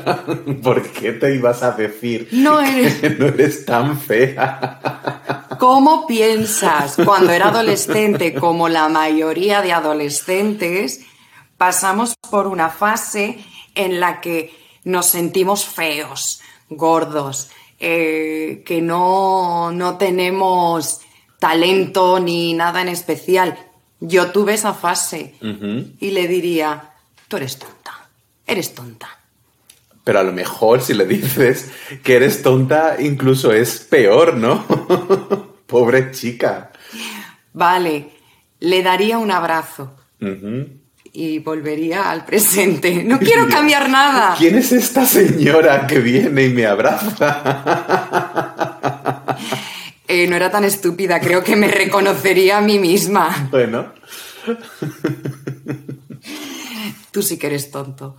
¿por 0.63 0.89
qué 0.91 1.11
te 1.13 1.35
ibas 1.35 1.61
a 1.63 1.71
decir 1.71 2.29
No 2.31 2.59
eres- 2.61 2.95
que 3.01 3.09
no 3.19 3.27
eres 3.27 3.65
tan 3.65 3.99
fea? 3.99 5.18
¿Cómo 5.59 6.07
piensas? 6.07 6.95
Cuando 7.03 7.33
era 7.33 7.49
adolescente, 7.49 8.33
como 8.33 8.69
la 8.69 8.87
mayoría 8.87 9.61
de 9.61 9.73
adolescentes, 9.73 11.01
pasamos 11.57 12.15
por 12.31 12.47
una 12.47 12.69
fase 12.69 13.43
en 13.75 13.99
la 13.99 14.21
que 14.21 14.55
nos 14.85 15.07
sentimos 15.07 15.65
feos, 15.65 16.39
gordos, 16.69 17.49
eh, 17.77 18.63
que 18.65 18.81
no, 18.81 19.73
no 19.73 19.97
tenemos 19.97 21.01
talento 21.39 22.21
ni 22.21 22.53
nada 22.53 22.81
en 22.81 22.87
especial. 22.87 23.59
Yo 23.99 24.31
tuve 24.31 24.53
esa 24.53 24.73
fase 24.73 25.35
y 25.99 26.11
le 26.11 26.29
diría, 26.29 26.93
tú 27.27 27.35
eres 27.35 27.59
tonta, 27.59 28.07
eres 28.47 28.73
tonta. 28.73 29.09
Pero 30.05 30.19
a 30.19 30.23
lo 30.23 30.31
mejor 30.31 30.81
si 30.81 30.93
le 30.93 31.05
dices 31.05 31.69
que 32.01 32.15
eres 32.15 32.41
tonta, 32.41 32.95
incluso 33.01 33.51
es 33.51 33.79
peor, 33.79 34.35
¿no? 34.35 34.65
Pobre 35.69 36.09
chica. 36.11 36.71
Vale, 37.53 38.09
le 38.59 38.81
daría 38.81 39.19
un 39.19 39.29
abrazo 39.29 39.95
y 41.13 41.38
volvería 41.39 42.09
al 42.09 42.25
presente. 42.25 43.03
No 43.03 43.19
quiero 43.19 43.47
cambiar 43.51 43.88
nada. 43.88 44.33
¿Quién 44.35 44.57
es 44.57 44.71
esta 44.71 45.05
señora 45.05 45.85
que 45.85 45.99
viene 45.99 46.45
y 46.45 46.49
me 46.49 46.65
abraza? 46.65 47.65
Eh, 50.11 50.25
no 50.27 50.35
era 50.35 50.49
tan 50.49 50.63
estúpida, 50.63 51.19
creo 51.21 51.43
que 51.43 51.55
me 51.55 51.67
reconocería 51.67 52.57
a 52.57 52.61
mí 52.61 52.79
misma. 52.79 53.47
Bueno, 53.51 53.93
Tú 57.11 57.21
sí 57.21 57.38
que 57.38 57.45
eres 57.45 57.69
tonto. 57.69 58.17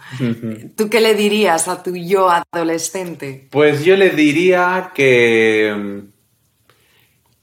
¿Tú 0.76 0.88
qué 0.88 1.00
le 1.00 1.16
dirías 1.16 1.66
a 1.66 1.82
tu 1.82 1.96
yo 1.96 2.30
adolescente? 2.30 3.48
pues 3.50 3.84
yo 3.84 3.96
le 3.96 4.10
diría 4.10 4.92
que 4.94 6.04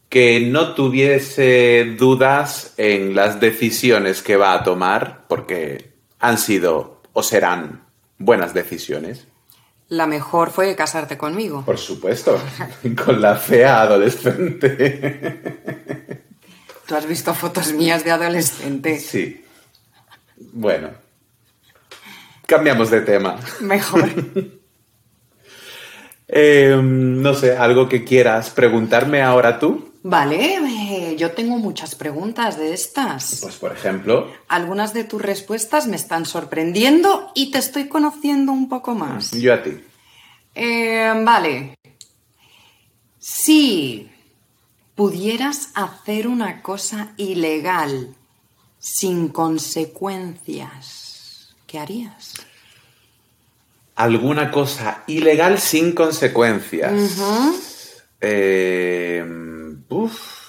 que 0.09 0.39
no 0.39 0.73
tuviese 0.73 1.95
dudas 1.97 2.73
en 2.77 3.15
las 3.15 3.39
decisiones 3.39 4.21
que 4.21 4.37
va 4.37 4.53
a 4.53 4.63
tomar, 4.63 5.25
porque 5.27 5.91
han 6.19 6.37
sido 6.37 7.01
o 7.13 7.23
serán 7.23 7.85
buenas 8.17 8.53
decisiones. 8.53 9.27
La 9.89 10.05
mejor 10.05 10.51
fue 10.51 10.75
casarte 10.75 11.17
conmigo. 11.17 11.63
Por 11.65 11.77
supuesto, 11.77 12.39
con 13.05 13.21
la 13.21 13.35
fea 13.35 13.81
adolescente. 13.81 15.41
Tú 16.85 16.95
has 16.95 17.05
visto 17.05 17.33
fotos 17.33 17.73
mías 17.73 18.03
de 18.03 18.11
adolescente. 18.11 18.99
Sí. 18.99 19.43
Bueno. 20.53 20.91
Cambiamos 22.45 22.89
de 22.89 23.01
tema. 23.01 23.39
Mejor. 23.61 24.09
Eh, 26.29 26.77
no 26.83 27.33
sé, 27.35 27.55
algo 27.55 27.87
que 27.87 28.03
quieras 28.03 28.49
preguntarme 28.49 29.21
ahora 29.21 29.59
tú. 29.59 29.86
Vale, 30.09 30.55
eh, 30.55 31.17
yo 31.17 31.31
tengo 31.31 31.57
muchas 31.57 31.93
preguntas 31.93 32.57
de 32.57 32.73
estas. 32.73 33.39
Pues 33.41 33.57
por 33.57 33.73
ejemplo, 33.73 34.31
Algunas 34.47 34.93
de 34.93 35.03
tus 35.03 35.21
respuestas 35.21 35.85
me 35.87 35.97
están 35.97 36.25
sorprendiendo 36.25 37.29
y 37.35 37.51
te 37.51 37.57
estoy 37.57 37.89
conociendo 37.89 38.53
un 38.53 38.69
poco 38.69 38.95
más. 38.95 39.31
yo 39.31 39.53
a 39.53 39.61
ti. 39.61 39.71
Eh, 40.55 41.11
vale. 41.25 41.75
Si 43.19 44.09
pudieras 44.95 45.71
hacer 45.73 46.29
una 46.29 46.61
cosa 46.61 47.11
ilegal 47.17 48.15
sin 48.79 49.27
consecuencias, 49.27 51.53
¿qué 51.67 51.79
harías? 51.79 52.35
Alguna 53.95 54.51
cosa 54.51 55.03
ilegal 55.07 55.59
sin 55.59 55.91
consecuencias. 55.91 57.11
Eh, 58.21 59.55
uf. 59.89 60.47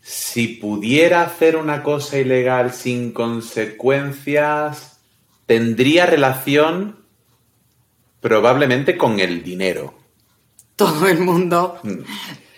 Si 0.00 0.48
pudiera 0.48 1.22
hacer 1.22 1.56
una 1.56 1.82
cosa 1.82 2.18
ilegal 2.18 2.72
sin 2.72 3.12
consecuencias, 3.12 5.00
tendría 5.44 6.06
relación 6.06 7.04
probablemente 8.20 8.96
con 8.96 9.20
el 9.20 9.42
dinero. 9.42 9.94
Todo 10.76 11.08
el 11.08 11.18
mundo, 11.18 11.80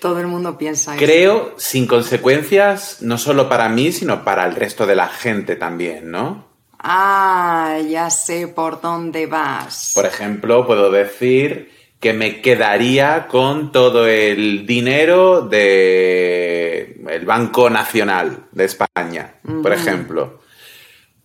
todo 0.00 0.20
el 0.20 0.26
mundo 0.26 0.56
piensa 0.58 0.94
eso. 0.94 1.04
Creo 1.04 1.54
sin 1.56 1.86
consecuencias, 1.86 2.98
no 3.00 3.18
solo 3.18 3.48
para 3.48 3.68
mí, 3.68 3.92
sino 3.92 4.24
para 4.24 4.46
el 4.46 4.54
resto 4.54 4.86
de 4.86 4.94
la 4.94 5.08
gente 5.08 5.56
también, 5.56 6.10
¿no? 6.10 6.50
Ah, 6.78 7.78
ya 7.88 8.10
sé 8.10 8.48
por 8.48 8.80
dónde 8.80 9.26
vas. 9.26 9.92
Por 9.94 10.06
ejemplo, 10.06 10.66
puedo 10.66 10.90
decir 10.90 11.79
que 12.00 12.14
me 12.14 12.40
quedaría 12.40 13.26
con 13.26 13.72
todo 13.72 14.06
el 14.08 14.66
dinero 14.66 15.42
de 15.42 16.98
el 17.08 17.26
Banco 17.26 17.68
Nacional 17.68 18.46
de 18.52 18.64
España, 18.64 19.34
por 19.62 19.72
ejemplo, 19.72 20.40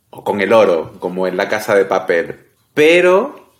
o 0.10 0.24
con 0.24 0.42
el 0.42 0.52
oro, 0.52 0.94
como 1.00 1.28
en 1.28 1.38
la 1.38 1.48
casa 1.48 1.76
de 1.76 1.86
papel. 1.86 2.48
Pero, 2.74 3.52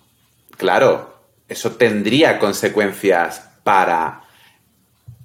claro, 0.58 1.22
eso 1.48 1.72
tendría 1.74 2.38
consecuencias 2.38 3.50
para 3.64 4.24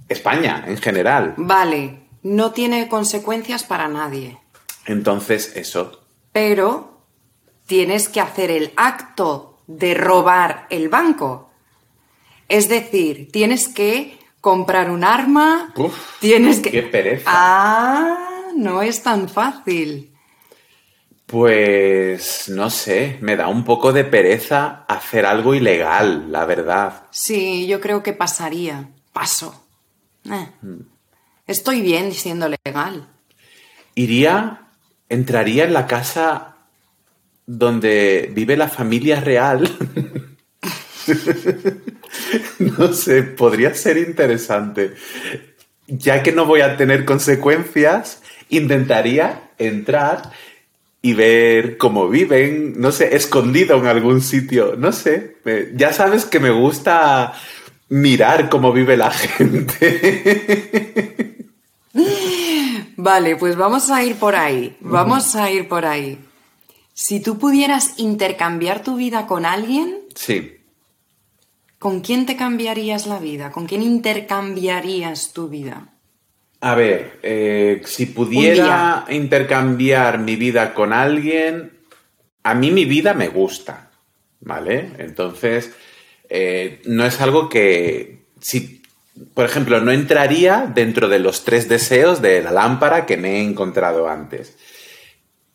España 0.08 0.64
en 0.68 0.76
general. 0.76 1.34
Vale, 1.36 2.02
no 2.22 2.52
tiene 2.52 2.88
consecuencias 2.88 3.64
para 3.64 3.88
nadie, 3.88 4.38
Entonces, 4.86 5.56
eso. 5.56 6.02
pero 6.32 7.00
tienes 7.66 8.08
que 8.08 8.20
hacer 8.20 8.50
el 8.50 8.72
acto 8.76 9.58
de 9.66 9.94
robar 9.94 10.66
el 10.70 10.88
banco. 10.88 11.49
Es 12.50 12.68
decir, 12.68 13.30
tienes 13.30 13.68
que 13.68 14.18
comprar 14.40 14.90
un 14.90 15.04
arma, 15.04 15.72
Uf, 15.76 16.18
tienes 16.18 16.58
que... 16.58 16.72
qué 16.72 16.82
pereza. 16.82 17.30
Ah, 17.32 18.48
no 18.56 18.82
es 18.82 19.04
tan 19.04 19.28
fácil. 19.28 20.10
Pues 21.26 22.48
no 22.48 22.68
sé, 22.68 23.18
me 23.20 23.36
da 23.36 23.46
un 23.46 23.62
poco 23.62 23.92
de 23.92 24.02
pereza 24.02 24.84
hacer 24.88 25.26
algo 25.26 25.54
ilegal, 25.54 26.32
la 26.32 26.44
verdad. 26.44 27.04
Sí, 27.12 27.68
yo 27.68 27.80
creo 27.80 28.02
que 28.02 28.14
pasaría. 28.14 28.88
Paso. 29.12 29.64
Eh. 30.24 30.48
Estoy 31.46 31.82
bien 31.82 32.12
siendo 32.12 32.48
legal. 32.48 33.06
Iría, 33.94 34.72
entraría 35.08 35.64
en 35.66 35.72
la 35.72 35.86
casa 35.86 36.56
donde 37.46 38.28
vive 38.32 38.56
la 38.56 38.68
familia 38.68 39.20
real. 39.20 39.70
no 42.58 42.92
sé, 42.92 43.22
podría 43.22 43.74
ser 43.74 43.96
interesante. 43.98 44.92
Ya 45.86 46.22
que 46.22 46.32
no 46.32 46.46
voy 46.46 46.60
a 46.60 46.76
tener 46.76 47.04
consecuencias, 47.04 48.22
intentaría 48.48 49.50
entrar 49.58 50.30
y 51.02 51.14
ver 51.14 51.78
cómo 51.78 52.08
viven, 52.08 52.74
no 52.80 52.92
sé, 52.92 53.16
escondido 53.16 53.78
en 53.78 53.86
algún 53.86 54.20
sitio, 54.20 54.74
no 54.76 54.92
sé. 54.92 55.36
eh, 55.46 55.72
Ya 55.74 55.92
sabes 55.92 56.24
que 56.26 56.38
me 56.40 56.50
gusta 56.50 57.32
mirar 57.88 58.48
cómo 58.50 58.72
vive 58.72 58.96
la 58.96 59.10
gente. 59.10 59.88
Vale, 62.96 63.36
pues 63.36 63.56
vamos 63.56 63.90
a 63.90 64.04
ir 64.04 64.16
por 64.16 64.36
ahí. 64.36 64.76
Vamos 64.80 65.34
a 65.36 65.50
ir 65.50 65.68
por 65.68 65.86
ahí. 65.86 66.18
Si 66.92 67.20
tú 67.20 67.38
pudieras 67.38 67.94
intercambiar 67.98 68.82
tu 68.82 68.96
vida 68.96 69.26
con 69.26 69.46
alguien, 69.46 70.00
Sí. 70.14 70.56
¿Con 71.80 72.02
quién 72.02 72.26
te 72.26 72.36
cambiarías 72.36 73.06
la 73.06 73.18
vida? 73.18 73.50
¿Con 73.50 73.66
quién 73.66 73.82
intercambiarías 73.82 75.32
tu 75.32 75.48
vida? 75.48 75.88
A 76.60 76.74
ver, 76.74 77.18
eh, 77.22 77.80
si 77.86 78.04
pudiera 78.04 79.06
intercambiar 79.08 80.18
mi 80.18 80.36
vida 80.36 80.74
con 80.74 80.92
alguien, 80.92 81.72
a 82.42 82.54
mí 82.54 82.70
mi 82.70 82.84
vida 82.84 83.14
me 83.14 83.28
gusta, 83.28 83.90
¿vale? 84.40 84.90
Entonces, 84.98 85.72
eh, 86.28 86.82
no 86.84 87.06
es 87.06 87.18
algo 87.22 87.48
que, 87.48 88.24
si, 88.42 88.82
por 89.32 89.46
ejemplo, 89.46 89.80
no 89.80 89.90
entraría 89.90 90.70
dentro 90.74 91.08
de 91.08 91.18
los 91.18 91.46
tres 91.46 91.66
deseos 91.66 92.20
de 92.20 92.42
la 92.42 92.52
lámpara 92.52 93.06
que 93.06 93.16
me 93.16 93.38
he 93.38 93.42
encontrado 93.42 94.06
antes. 94.06 94.54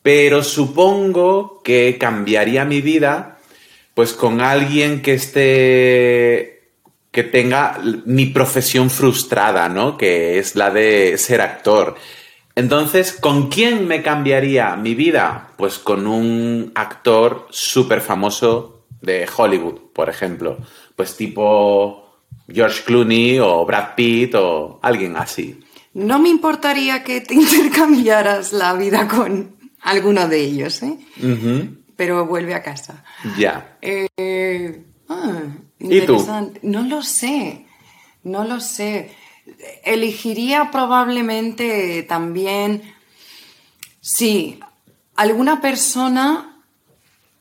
Pero 0.02 0.42
supongo 0.42 1.62
que 1.62 1.98
cambiaría 2.00 2.64
mi 2.64 2.80
vida, 2.80 3.35
pues 3.96 4.12
con 4.12 4.42
alguien 4.42 5.00
que 5.00 5.14
esté 5.14 6.70
que 7.10 7.22
tenga 7.22 7.80
mi 8.04 8.26
profesión 8.26 8.90
frustrada, 8.90 9.70
¿no? 9.70 9.96
Que 9.96 10.38
es 10.38 10.54
la 10.54 10.68
de 10.68 11.16
ser 11.16 11.40
actor. 11.40 11.96
Entonces, 12.54 13.12
¿con 13.18 13.48
quién 13.48 13.88
me 13.88 14.02
cambiaría 14.02 14.76
mi 14.76 14.94
vida? 14.94 15.52
Pues 15.56 15.78
con 15.78 16.06
un 16.06 16.72
actor 16.74 17.46
súper 17.48 18.02
famoso 18.02 18.84
de 19.00 19.26
Hollywood, 19.34 19.92
por 19.94 20.10
ejemplo. 20.10 20.58
Pues 20.94 21.16
tipo 21.16 22.20
George 22.52 22.82
Clooney 22.84 23.38
o 23.38 23.64
Brad 23.64 23.94
Pitt 23.96 24.34
o 24.34 24.78
alguien 24.82 25.16
así. 25.16 25.58
No 25.94 26.18
me 26.18 26.28
importaría 26.28 27.02
que 27.02 27.22
te 27.22 27.32
intercambiaras 27.44 28.52
la 28.52 28.74
vida 28.74 29.08
con 29.08 29.56
alguno 29.80 30.28
de 30.28 30.40
ellos, 30.40 30.82
¿eh? 30.82 30.98
Pero 31.96 32.26
vuelve 32.26 32.54
a 32.54 32.62
casa. 32.62 33.04
Ya. 33.38 33.78
Eh, 33.80 34.84
ah, 35.08 35.42
¿Y 35.78 36.00
tú? 36.02 36.24
No 36.62 36.82
lo 36.82 37.02
sé, 37.02 37.66
no 38.22 38.44
lo 38.44 38.60
sé. 38.60 39.14
Elegiría 39.84 40.70
probablemente 40.70 42.02
también, 42.02 42.82
sí, 44.00 44.60
alguna 45.14 45.60
persona 45.60 46.62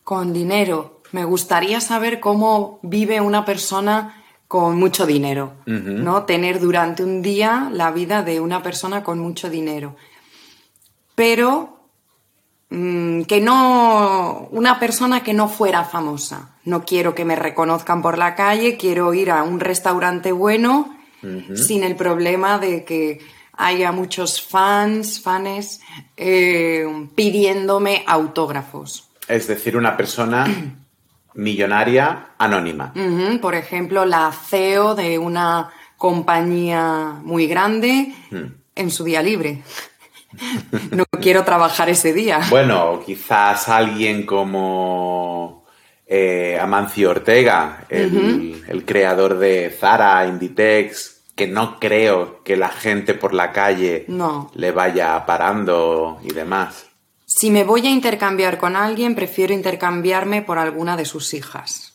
con 0.04 0.34
dinero. 0.34 1.02
Me 1.12 1.26
gustaría 1.26 1.82
saber 1.82 2.20
cómo 2.20 2.80
vive 2.82 3.22
una 3.22 3.46
persona 3.46 4.24
con 4.48 4.78
mucho 4.78 5.06
dinero, 5.06 5.54
¿no? 5.66 6.24
Tener 6.24 6.60
durante 6.60 7.04
un 7.04 7.22
día 7.22 7.70
la 7.72 7.92
vida 7.92 8.22
de 8.22 8.40
una 8.40 8.62
persona 8.62 9.04
con 9.04 9.20
mucho 9.20 9.50
dinero. 9.50 9.96
Pero 11.16 11.75
mm, 12.76 13.24
que 13.24 13.42
no, 13.42 14.48
una 14.52 14.80
persona 14.80 15.24
que 15.24 15.34
no 15.34 15.48
fuera 15.48 15.84
famosa. 15.84 16.56
No 16.64 16.84
quiero 16.84 17.16
que 17.16 17.26
me 17.26 17.36
reconozcan 17.36 18.02
por 18.02 18.18
la 18.18 18.36
calle, 18.36 18.78
quiero 18.78 19.14
ir 19.14 19.32
a 19.32 19.44
un 19.44 19.60
restaurante 19.60 20.32
bueno 20.32 20.92
sin 21.56 21.84
el 21.84 21.96
problema 21.96 22.60
de 22.60 22.84
que 22.84 23.20
haya 23.58 23.92
muchos 23.92 24.42
fans, 24.42 25.24
eh, 26.18 26.86
pidiéndome 27.16 28.04
autógrafos. 28.06 29.10
Es 29.28 29.48
decir, 29.48 29.76
una 29.78 29.96
persona 29.98 30.46
millonaria 31.34 32.30
anónima. 32.38 32.94
Por 33.42 33.56
ejemplo, 33.56 34.06
la 34.06 34.32
CEO 34.32 34.96
de 34.96 35.18
una 35.18 35.72
compañía 35.98 37.20
muy 37.24 37.48
grande 37.48 38.14
en 38.76 38.92
su 38.92 39.04
día 39.04 39.22
libre. 39.22 39.64
No 40.92 41.06
quiero 41.22 41.44
trabajar 41.44 41.90
ese 41.90 42.14
día. 42.14 42.40
Bueno, 42.50 43.02
quizás 43.06 43.68
alguien 43.70 44.26
como 44.26 45.66
eh, 46.08 46.58
Amancio 46.62 47.10
Ortega, 47.12 47.86
el, 47.90 48.64
el 48.68 48.86
creador 48.86 49.38
de 49.40 49.70
Zara, 49.78 50.26
Inditex, 50.28 51.22
que 51.36 51.48
no 51.48 51.80
creo 51.80 52.44
que 52.44 52.56
la 52.56 52.70
gente 52.70 53.14
por 53.14 53.34
la 53.34 53.52
calle 53.52 54.06
No. 54.08 54.52
le 54.56 54.72
vaya 54.72 55.26
parando 55.26 56.20
y 56.24 56.32
demás. 56.34 56.86
Si 57.26 57.50
me 57.52 57.64
voy 57.64 57.86
a 57.88 57.90
intercambiar 57.90 58.58
con 58.58 58.76
alguien, 58.76 59.16
prefiero 59.16 59.54
intercambiarme 59.54 60.42
por 60.44 60.58
alguna 60.60 60.96
de 60.96 61.06
sus 61.06 61.34
hijas, 61.34 61.94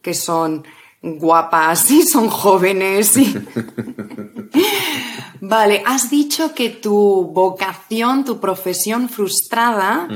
que 0.00 0.14
son 0.14 0.64
guapas 1.02 1.90
y 1.90 2.02
son 2.02 2.28
jóvenes. 2.28 3.16
y- 3.18 3.34
vale, 5.40 5.82
has 5.86 6.10
dicho 6.10 6.54
que 6.54 6.70
tu 6.70 7.30
vocación, 7.32 8.24
tu 8.24 8.40
profesión 8.40 9.08
frustrada 9.08 10.08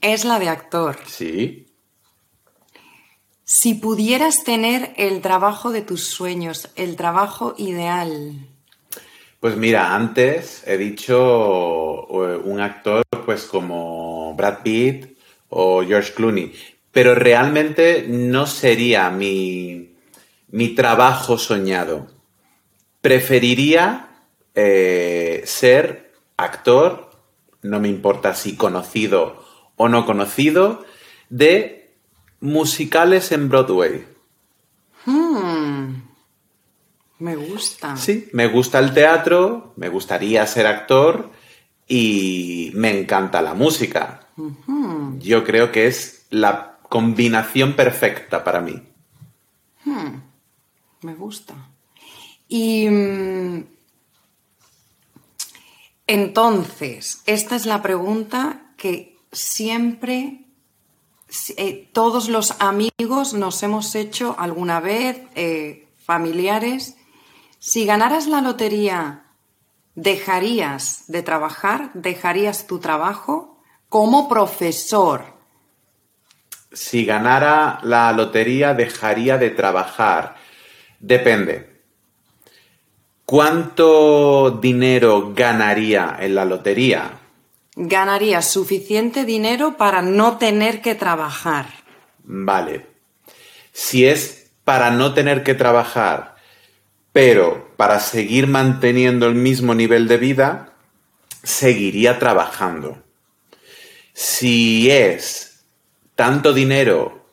es 0.00 0.24
la 0.24 0.38
de 0.38 0.48
actor. 0.48 0.98
Sí. 1.06 1.66
Si 3.44 3.74
pudieras 3.74 4.44
tener 4.44 4.94
el 4.96 5.20
trabajo 5.20 5.70
de 5.72 5.82
tus 5.82 6.04
sueños, 6.04 6.70
el 6.76 6.96
trabajo 6.96 7.54
ideal, 7.58 8.46
Pues 9.40 9.56
mira, 9.56 9.94
antes 9.94 10.62
he 10.66 10.76
dicho 10.76 11.16
eh, 12.10 12.36
un 12.44 12.60
actor 12.60 13.02
pues 13.24 13.44
como 13.44 14.34
Brad 14.34 14.58
Pitt 14.62 15.16
o 15.48 15.82
George 15.82 16.12
Clooney, 16.12 16.52
pero 16.92 17.14
realmente 17.14 18.04
no 18.06 18.46
sería 18.46 19.10
mi, 19.10 19.94
mi 20.48 20.68
trabajo 20.74 21.38
soñado. 21.38 22.08
Preferiría 23.00 24.09
eh, 24.54 25.42
ser 25.46 26.12
actor, 26.36 27.10
no 27.62 27.80
me 27.80 27.88
importa 27.88 28.34
si 28.34 28.56
conocido 28.56 29.44
o 29.76 29.88
no 29.88 30.06
conocido, 30.06 30.84
de 31.28 31.94
musicales 32.40 33.32
en 33.32 33.48
Broadway. 33.48 34.06
me 37.18 37.36
gusta. 37.36 37.96
Sí, 37.96 38.28
me 38.32 38.48
gusta 38.48 38.78
el 38.78 38.92
teatro, 38.94 39.72
me 39.76 39.88
gustaría 39.88 40.46
ser 40.46 40.66
actor 40.66 41.30
y 41.86 42.72
me 42.74 42.98
encanta 42.98 43.42
la 43.42 43.54
música. 43.54 44.26
Yo 45.18 45.44
creo 45.44 45.70
que 45.70 45.86
es 45.86 46.26
la 46.30 46.78
combinación 46.88 47.74
perfecta 47.74 48.42
para 48.42 48.60
mí. 48.60 48.82
Me 51.02 51.14
gusta. 51.14 51.54
Y 52.48 52.88
mm, 52.88 53.64
entonces, 56.12 57.22
esta 57.26 57.56
es 57.56 57.66
la 57.66 57.82
pregunta 57.82 58.72
que 58.76 59.16
siempre 59.32 60.46
si- 61.28 61.54
eh, 61.56 61.88
todos 61.92 62.28
los 62.28 62.56
amigos 62.60 63.34
nos 63.34 63.62
hemos 63.62 63.94
hecho 63.94 64.34
alguna 64.38 64.80
vez, 64.80 65.20
eh, 65.36 65.86
familiares. 66.04 66.96
Si 67.60 67.84
ganaras 67.86 68.26
la 68.26 68.40
lotería, 68.40 69.26
¿dejarías 69.94 71.04
de 71.06 71.22
trabajar? 71.22 71.90
¿Dejarías 71.94 72.66
tu 72.66 72.80
trabajo 72.80 73.62
como 73.88 74.28
profesor? 74.28 75.38
Si 76.72 77.04
ganara 77.04 77.78
la 77.82 78.10
lotería, 78.12 78.74
dejaría 78.74 79.38
de 79.38 79.50
trabajar. 79.50 80.34
Depende. 80.98 81.69
¿Cuánto 83.30 84.58
dinero 84.60 85.32
ganaría 85.36 86.16
en 86.18 86.34
la 86.34 86.44
lotería? 86.44 87.20
Ganarías 87.76 88.50
suficiente 88.50 89.24
dinero 89.24 89.76
para 89.76 90.02
no 90.02 90.36
tener 90.36 90.82
que 90.82 90.96
trabajar. 90.96 91.66
Vale. 92.24 92.88
Si 93.70 94.04
es 94.04 94.50
para 94.64 94.90
no 94.90 95.14
tener 95.14 95.44
que 95.44 95.54
trabajar, 95.54 96.34
pero 97.12 97.70
para 97.76 98.00
seguir 98.00 98.48
manteniendo 98.48 99.26
el 99.26 99.36
mismo 99.36 99.76
nivel 99.76 100.08
de 100.08 100.16
vida, 100.16 100.72
seguiría 101.44 102.18
trabajando. 102.18 103.00
Si 104.12 104.90
es 104.90 105.66
tanto 106.16 106.52
dinero 106.52 107.26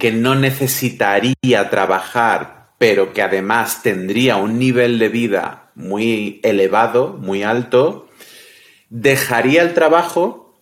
que 0.00 0.10
no 0.10 0.34
necesitaría 0.34 1.70
trabajar, 1.70 2.57
pero 2.78 3.12
que 3.12 3.22
además 3.22 3.82
tendría 3.82 4.36
un 4.36 4.58
nivel 4.58 4.98
de 4.98 5.08
vida 5.08 5.70
muy 5.74 6.40
elevado, 6.44 7.16
muy 7.20 7.42
alto, 7.42 8.08
dejaría 8.88 9.62
el 9.62 9.74
trabajo, 9.74 10.54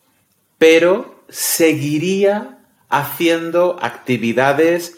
pero 0.58 1.22
seguiría 1.28 2.58
haciendo 2.88 3.78
actividades 3.82 4.96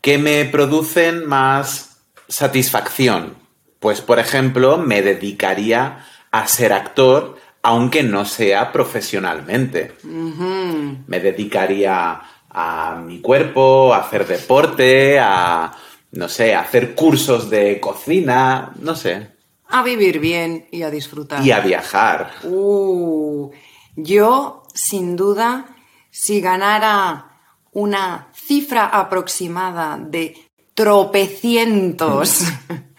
que 0.00 0.18
me 0.18 0.44
producen 0.44 1.26
más 1.26 1.98
satisfacción. 2.28 3.36
Pues, 3.80 4.00
por 4.00 4.18
ejemplo, 4.18 4.78
me 4.78 5.02
dedicaría 5.02 6.06
a 6.30 6.46
ser 6.46 6.72
actor, 6.72 7.36
aunque 7.62 8.02
no 8.02 8.24
sea 8.24 8.72
profesionalmente. 8.72 9.92
Me 10.04 11.20
dedicaría 11.20 12.20
a 12.50 13.02
mi 13.04 13.20
cuerpo, 13.20 13.92
a 13.92 13.98
hacer 13.98 14.26
deporte, 14.26 15.18
a, 15.18 15.72
no 16.14 16.28
sé, 16.28 16.54
hacer 16.54 16.94
cursos 16.94 17.50
de 17.50 17.80
cocina, 17.80 18.72
no 18.80 18.94
sé. 18.94 19.32
a 19.68 19.82
vivir 19.82 20.20
bien 20.20 20.66
y 20.70 20.82
a 20.82 20.90
disfrutar. 20.90 21.44
Y 21.44 21.50
a 21.50 21.60
viajar. 21.60 22.30
Uh, 22.44 23.50
yo, 23.96 24.62
sin 24.72 25.16
duda, 25.16 25.66
si 26.10 26.40
ganara 26.40 27.40
una 27.72 28.28
cifra 28.34 28.86
aproximada 28.86 29.98
de 29.98 30.36
tropecientos, 30.74 32.44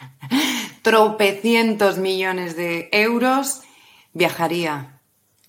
tropecientos 0.82 1.98
millones 1.98 2.58
de 2.58 2.90
euros, 2.92 3.62
viajaría. 4.14 4.95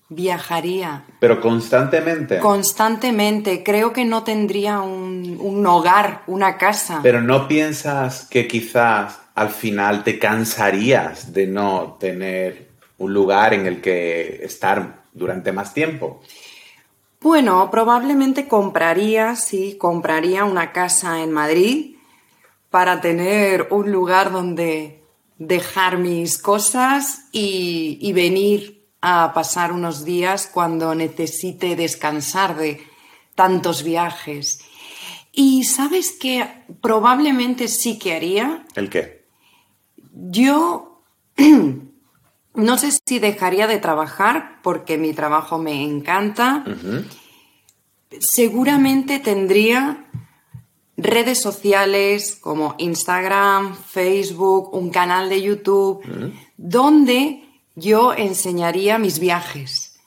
Viajaría. 0.09 1.05
Pero 1.19 1.41
constantemente. 1.41 2.39
Constantemente. 2.39 3.63
Creo 3.63 3.91
que 3.91 4.05
no 4.05 4.23
tendría 4.23 4.79
un, 4.79 5.37
un 5.39 5.65
hogar, 5.65 6.23
una 6.27 6.57
casa. 6.57 7.01
Pero 7.03 7.21
no 7.21 7.47
piensas 7.47 8.25
que 8.29 8.47
quizás 8.47 9.19
al 9.35 9.49
final 9.49 10.03
te 10.03 10.17
cansarías 10.17 11.33
de 11.33 11.45
no 11.47 11.97
tener 11.99 12.69
un 12.97 13.13
lugar 13.13 13.53
en 13.53 13.67
el 13.67 13.81
que 13.81 14.43
estar 14.43 15.03
durante 15.13 15.51
más 15.51 15.73
tiempo. 15.73 16.21
Bueno, 17.21 17.69
probablemente 17.71 18.47
compraría, 18.47 19.35
sí, 19.35 19.77
compraría 19.77 20.45
una 20.45 20.71
casa 20.71 21.21
en 21.21 21.31
Madrid 21.31 21.97
para 22.69 23.01
tener 23.01 23.67
un 23.71 23.91
lugar 23.91 24.31
donde 24.31 25.03
dejar 25.37 25.97
mis 25.97 26.37
cosas 26.37 27.25
y, 27.31 27.97
y 28.01 28.13
venir 28.13 28.76
a 29.01 29.31
pasar 29.33 29.71
unos 29.71 30.05
días 30.05 30.49
cuando 30.51 30.95
necesite 30.95 31.75
descansar 31.75 32.57
de 32.57 32.85
tantos 33.35 33.83
viajes. 33.83 34.59
Y 35.31 35.65
sabes 35.65 36.11
que 36.19 36.47
probablemente 36.81 37.67
sí 37.67 37.99
que 37.99 38.15
haría. 38.15 38.65
¿El 38.75 38.89
qué? 38.89 39.25
Yo 40.13 41.03
no 42.55 42.77
sé 42.77 42.91
si 43.05 43.19
dejaría 43.19 43.67
de 43.67 43.77
trabajar 43.77 44.59
porque 44.63 44.97
mi 44.97 45.13
trabajo 45.13 45.59
me 45.59 45.83
encanta. 45.83 46.65
Seguramente 48.19 49.19
tendría 49.19 50.07
redes 50.97 51.39
sociales 51.39 52.35
como 52.41 52.73
Instagram, 52.79 53.75
Facebook, 53.75 54.73
un 54.73 54.89
canal 54.89 55.29
de 55.29 55.41
YouTube, 55.43 56.01
donde 56.57 57.46
yo 57.77 58.13
enseñaría 58.13 58.97
mis 58.97 59.19
viajes. 59.19 59.99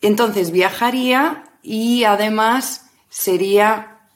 Entonces 0.00 0.50
viajaría 0.50 1.44
y 1.62 2.04
además 2.04 2.90
sería, 3.10 4.08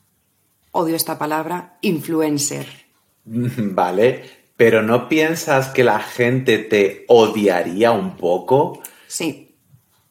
odio 0.72 0.96
esta 0.96 1.18
palabra, 1.18 1.76
influencer. 1.82 2.66
Vale, 3.24 4.24
pero 4.56 4.82
¿no 4.82 5.06
piensas 5.06 5.68
que 5.68 5.84
la 5.84 6.00
gente 6.00 6.58
te 6.58 7.04
odiaría 7.08 7.92
un 7.92 8.16
poco? 8.16 8.82
Sí, 9.06 9.42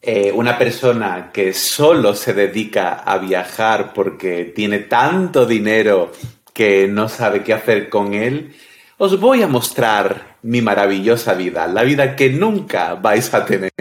Eh, 0.00 0.30
una 0.32 0.56
persona 0.56 1.32
que 1.32 1.52
solo 1.52 2.14
se 2.14 2.32
dedica 2.32 2.94
a 2.94 3.18
viajar 3.18 3.92
porque 3.92 4.44
tiene 4.44 4.78
tanto 4.80 5.46
dinero 5.46 6.12
que 6.52 6.86
no 6.86 7.08
sabe 7.08 7.42
qué 7.42 7.52
hacer 7.52 7.88
con 7.88 8.14
él, 8.14 8.54
os 8.98 9.20
voy 9.20 9.42
a 9.42 9.46
mostrar 9.46 10.38
mi 10.42 10.62
maravillosa 10.62 11.34
vida, 11.34 11.66
la 11.66 11.82
vida 11.82 12.16
que 12.16 12.30
nunca 12.30 12.94
vais 12.94 13.32
a 13.34 13.44
tener. 13.44 13.72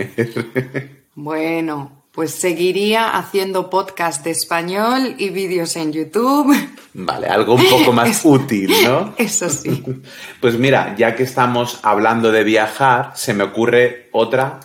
bueno, 1.15 2.03
pues 2.11 2.31
seguiría 2.31 3.17
haciendo 3.17 3.69
podcast 3.69 4.23
de 4.23 4.31
español 4.31 5.15
y 5.17 5.29
vídeos 5.29 5.75
en 5.77 5.93
YouTube. 5.93 6.55
Vale, 6.93 7.27
algo 7.27 7.55
un 7.55 7.69
poco 7.69 7.93
más 7.93 8.21
útil, 8.25 8.71
¿no? 8.83 9.13
Eso 9.17 9.49
sí. 9.49 9.83
Pues 10.41 10.57
mira, 10.57 10.95
ya 10.97 11.15
que 11.15 11.23
estamos 11.23 11.79
hablando 11.83 12.31
de 12.31 12.43
viajar, 12.43 13.11
se 13.15 13.33
me 13.33 13.43
ocurre 13.43 14.09
otra 14.11 14.59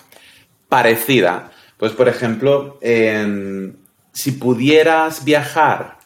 parecida. 0.69 1.53
Pues 1.77 1.93
por 1.93 2.09
ejemplo, 2.09 2.79
em, 2.83 3.75
si 4.13 4.33
pudieras 4.33 5.25
viajar 5.25 5.99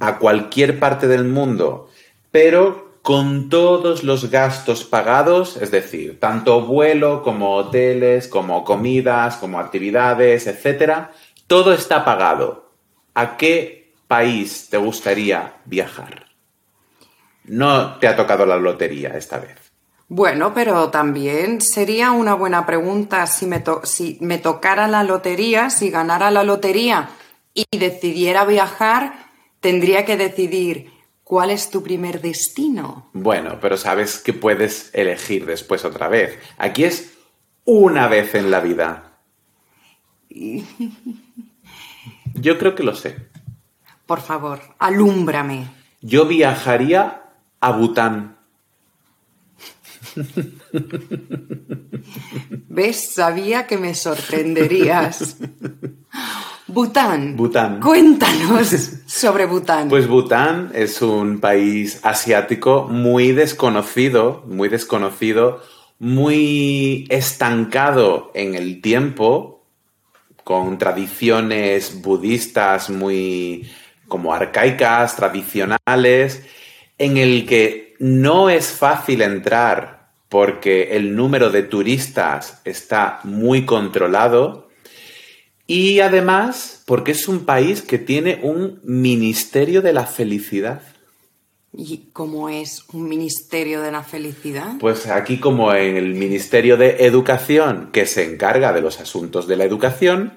a 0.00 0.18
cualquier 0.18 0.78
parte 0.78 1.08
del 1.08 1.24
mundo, 1.24 1.90
pero 2.30 2.87
con 3.08 3.48
todos 3.48 4.04
los 4.04 4.30
gastos 4.30 4.84
pagados, 4.84 5.56
es 5.56 5.70
decir, 5.70 6.20
tanto 6.20 6.60
vuelo 6.60 7.22
como 7.22 7.54
hoteles, 7.54 8.28
como 8.28 8.64
comidas, 8.64 9.36
como 9.36 9.58
actividades, 9.58 10.46
etcétera, 10.46 11.12
todo 11.46 11.72
está 11.72 12.04
pagado. 12.04 12.70
¿A 13.14 13.38
qué 13.38 13.94
país 14.06 14.68
te 14.68 14.76
gustaría 14.76 15.54
viajar? 15.64 16.26
No 17.44 17.94
te 17.94 18.08
ha 18.08 18.14
tocado 18.14 18.44
la 18.44 18.58
lotería 18.58 19.16
esta 19.16 19.38
vez. 19.38 19.56
Bueno, 20.08 20.52
pero 20.52 20.90
también 20.90 21.62
sería 21.62 22.10
una 22.10 22.34
buena 22.34 22.66
pregunta 22.66 23.26
si 23.26 23.46
me, 23.46 23.64
si 23.84 24.18
me 24.20 24.36
tocara 24.36 24.86
la 24.86 25.02
lotería, 25.02 25.70
si 25.70 25.88
ganara 25.88 26.30
la 26.30 26.44
lotería 26.44 27.08
y 27.54 27.64
decidiera 27.78 28.44
viajar, 28.44 29.30
tendría 29.60 30.04
que 30.04 30.18
decidir 30.18 30.97
cuál 31.28 31.50
es 31.50 31.70
tu 31.70 31.82
primer 31.82 32.22
destino. 32.22 33.10
Bueno, 33.12 33.58
pero 33.60 33.76
sabes 33.76 34.18
que 34.18 34.32
puedes 34.32 34.90
elegir 34.94 35.44
después 35.44 35.84
otra 35.84 36.08
vez. 36.08 36.38
Aquí 36.56 36.84
es 36.84 37.18
una 37.66 38.08
vez 38.08 38.34
en 38.34 38.50
la 38.50 38.60
vida. 38.60 39.18
Yo 42.34 42.58
creo 42.58 42.74
que 42.74 42.82
lo 42.82 42.94
sé. 42.94 43.28
Por 44.06 44.22
favor, 44.22 44.58
alúmbrame. 44.78 45.68
Yo 46.00 46.24
viajaría 46.24 47.24
a 47.60 47.72
Bután. 47.72 48.38
¿Ves? 52.70 53.12
Sabía 53.12 53.66
que 53.66 53.76
me 53.76 53.94
sorprenderías. 53.94 55.36
Bután. 56.68 57.34
Bután. 57.34 57.80
Cuéntanos 57.80 58.68
sobre 59.06 59.46
Bután. 59.46 59.88
Pues 59.88 60.06
Bután 60.06 60.70
es 60.74 61.00
un 61.00 61.40
país 61.40 61.98
asiático 62.02 62.86
muy 62.90 63.32
desconocido, 63.32 64.44
muy 64.46 64.68
desconocido, 64.68 65.62
muy 65.98 67.06
estancado 67.08 68.30
en 68.34 68.54
el 68.54 68.82
tiempo, 68.82 69.64
con 70.44 70.76
tradiciones 70.76 72.02
budistas 72.02 72.90
muy 72.90 73.70
como 74.06 74.34
arcaicas, 74.34 75.16
tradicionales, 75.16 76.42
en 76.98 77.16
el 77.16 77.46
que 77.46 77.94
no 77.98 78.50
es 78.50 78.70
fácil 78.70 79.22
entrar 79.22 80.10
porque 80.28 80.96
el 80.96 81.16
número 81.16 81.48
de 81.50 81.62
turistas 81.62 82.60
está 82.66 83.20
muy 83.24 83.64
controlado 83.64 84.67
y 85.68 86.00
además 86.00 86.82
porque 86.86 87.12
es 87.12 87.28
un 87.28 87.44
país 87.44 87.82
que 87.82 87.98
tiene 87.98 88.40
un 88.42 88.80
Ministerio 88.82 89.82
de 89.82 89.92
la 89.92 90.06
Felicidad. 90.06 90.82
¿Y 91.74 92.08
cómo 92.14 92.48
es 92.48 92.84
un 92.94 93.08
ministerio 93.08 93.82
de 93.82 93.92
la 93.92 94.02
felicidad? 94.02 94.78
Pues 94.80 95.06
aquí 95.06 95.38
como 95.38 95.72
en 95.74 95.98
el 95.98 96.14
Ministerio 96.14 96.78
de 96.78 97.04
Educación 97.04 97.90
que 97.92 98.06
se 98.06 98.24
encarga 98.24 98.72
de 98.72 98.80
los 98.80 98.98
asuntos 98.98 99.46
de 99.46 99.56
la 99.56 99.64
educación, 99.64 100.32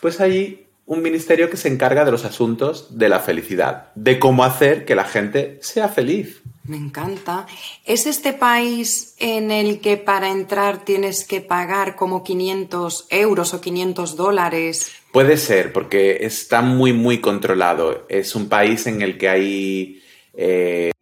pues 0.00 0.20
allí 0.20 0.66
un 0.86 1.02
ministerio 1.02 1.50
que 1.50 1.56
se 1.56 1.68
encarga 1.68 2.04
de 2.04 2.12
los 2.12 2.24
asuntos 2.24 2.96
de 2.96 3.08
la 3.08 3.18
felicidad, 3.18 3.88
de 3.96 4.20
cómo 4.20 4.44
hacer 4.44 4.84
que 4.84 4.94
la 4.94 5.04
gente 5.04 5.58
sea 5.60 5.88
feliz. 5.88 6.40
Me 6.68 6.76
encanta. 6.76 7.46
¿Es 7.84 8.06
este 8.06 8.32
país 8.32 9.14
en 9.18 9.50
el 9.50 9.80
que 9.80 9.96
para 9.96 10.30
entrar 10.30 10.84
tienes 10.84 11.24
que 11.24 11.40
pagar 11.40 11.96
como 11.96 12.24
500 12.24 13.06
euros 13.10 13.54
o 13.54 13.60
500 13.60 14.16
dólares? 14.16 14.92
Puede 15.12 15.36
ser, 15.36 15.72
porque 15.72 16.18
está 16.22 16.62
muy, 16.62 16.92
muy 16.92 17.20
controlado. 17.20 18.06
Es 18.08 18.34
un 18.34 18.48
país 18.48 18.86
en 18.86 19.02
el 19.02 19.16
que 19.16 19.28
hay 19.28 20.02
eh, 20.34 20.92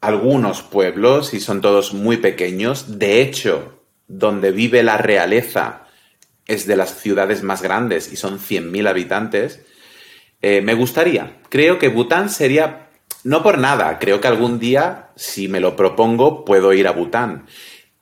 algunos 0.00 0.62
pueblos 0.62 1.32
y 1.32 1.40
son 1.40 1.60
todos 1.60 1.94
muy 1.94 2.18
pequeños. 2.18 2.98
De 2.98 3.22
hecho, 3.22 3.80
donde 4.08 4.50
vive 4.50 4.82
la 4.82 4.98
realeza 4.98 5.86
es 6.46 6.66
de 6.66 6.76
las 6.76 7.00
ciudades 7.00 7.42
más 7.42 7.62
grandes 7.62 8.12
y 8.12 8.16
son 8.16 8.38
100.000 8.38 8.88
habitantes. 8.88 9.60
Eh, 10.42 10.60
me 10.60 10.74
gustaría. 10.74 11.38
Creo 11.48 11.78
que 11.78 11.88
Bután 11.88 12.28
sería, 12.28 12.90
no 13.24 13.42
por 13.42 13.58
nada, 13.58 13.98
creo 13.98 14.20
que 14.20 14.28
algún 14.28 14.58
día, 14.58 15.10
si 15.16 15.48
me 15.48 15.60
lo 15.60 15.76
propongo, 15.76 16.44
puedo 16.44 16.72
ir 16.72 16.88
a 16.88 16.92
Bután. 16.92 17.46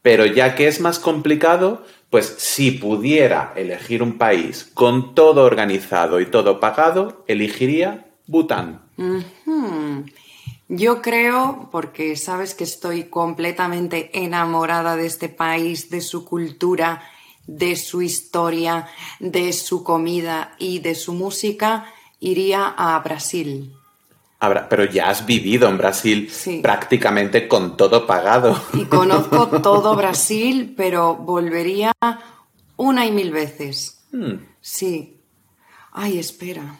Pero 0.03 0.25
ya 0.25 0.55
que 0.55 0.67
es 0.67 0.81
más 0.81 0.99
complicado, 0.99 1.85
pues 2.09 2.35
si 2.39 2.73
pudiera 2.73 3.53
elegir 3.55 4.03
un 4.03 4.19
país 4.19 4.71
con 4.75 5.15
todo 5.15 5.45
organizado 5.45 6.21
y 6.21 6.27
todo 6.27 6.59
pagado, 6.59 7.25
elegiría 7.29 8.07
Bután. 8.27 8.81
Yo 10.69 11.03
creo, 11.03 11.69
porque 11.71 12.17
sabes 12.17 12.55
que 12.55 12.65
estoy 12.65 13.05
completamente 13.05 14.11
enamorada 14.13 14.97
de 14.97 15.07
este 15.07 15.29
país, 15.29 15.91
de 15.91 16.01
su 16.01 16.25
cultura, 16.25 17.03
de 17.47 17.77
su 17.77 18.03
historia, 18.03 18.87
de 19.19 19.53
su 19.53 19.83
comida 19.83 20.55
y 20.59 20.79
de 20.79 20.95
su 20.95 21.13
música, 21.13 21.87
iría 22.21 22.69
a 22.69 22.99
Brasil. 23.01 23.75
Pero 24.41 24.85
ya 24.87 25.11
has 25.11 25.27
vivido 25.27 25.69
en 25.69 25.77
Brasil 25.77 26.31
Sí. 26.31 26.61
prácticamente 26.63 27.47
con 27.47 27.77
todo 27.77 28.07
pagado. 28.07 28.61
Y 28.73 28.87
conozco 28.87 29.47
todo 29.61 29.95
Brasil, 29.95 30.73
pero 30.77 31.15
volvería 31.15 31.93
una 32.77 33.05
y 33.05 33.13
mil 33.13 33.31
veces. 33.33 34.01
Hmm. 34.13 34.37
Sí. 34.61 35.19
Ay, 35.93 36.19
espera. 36.19 36.77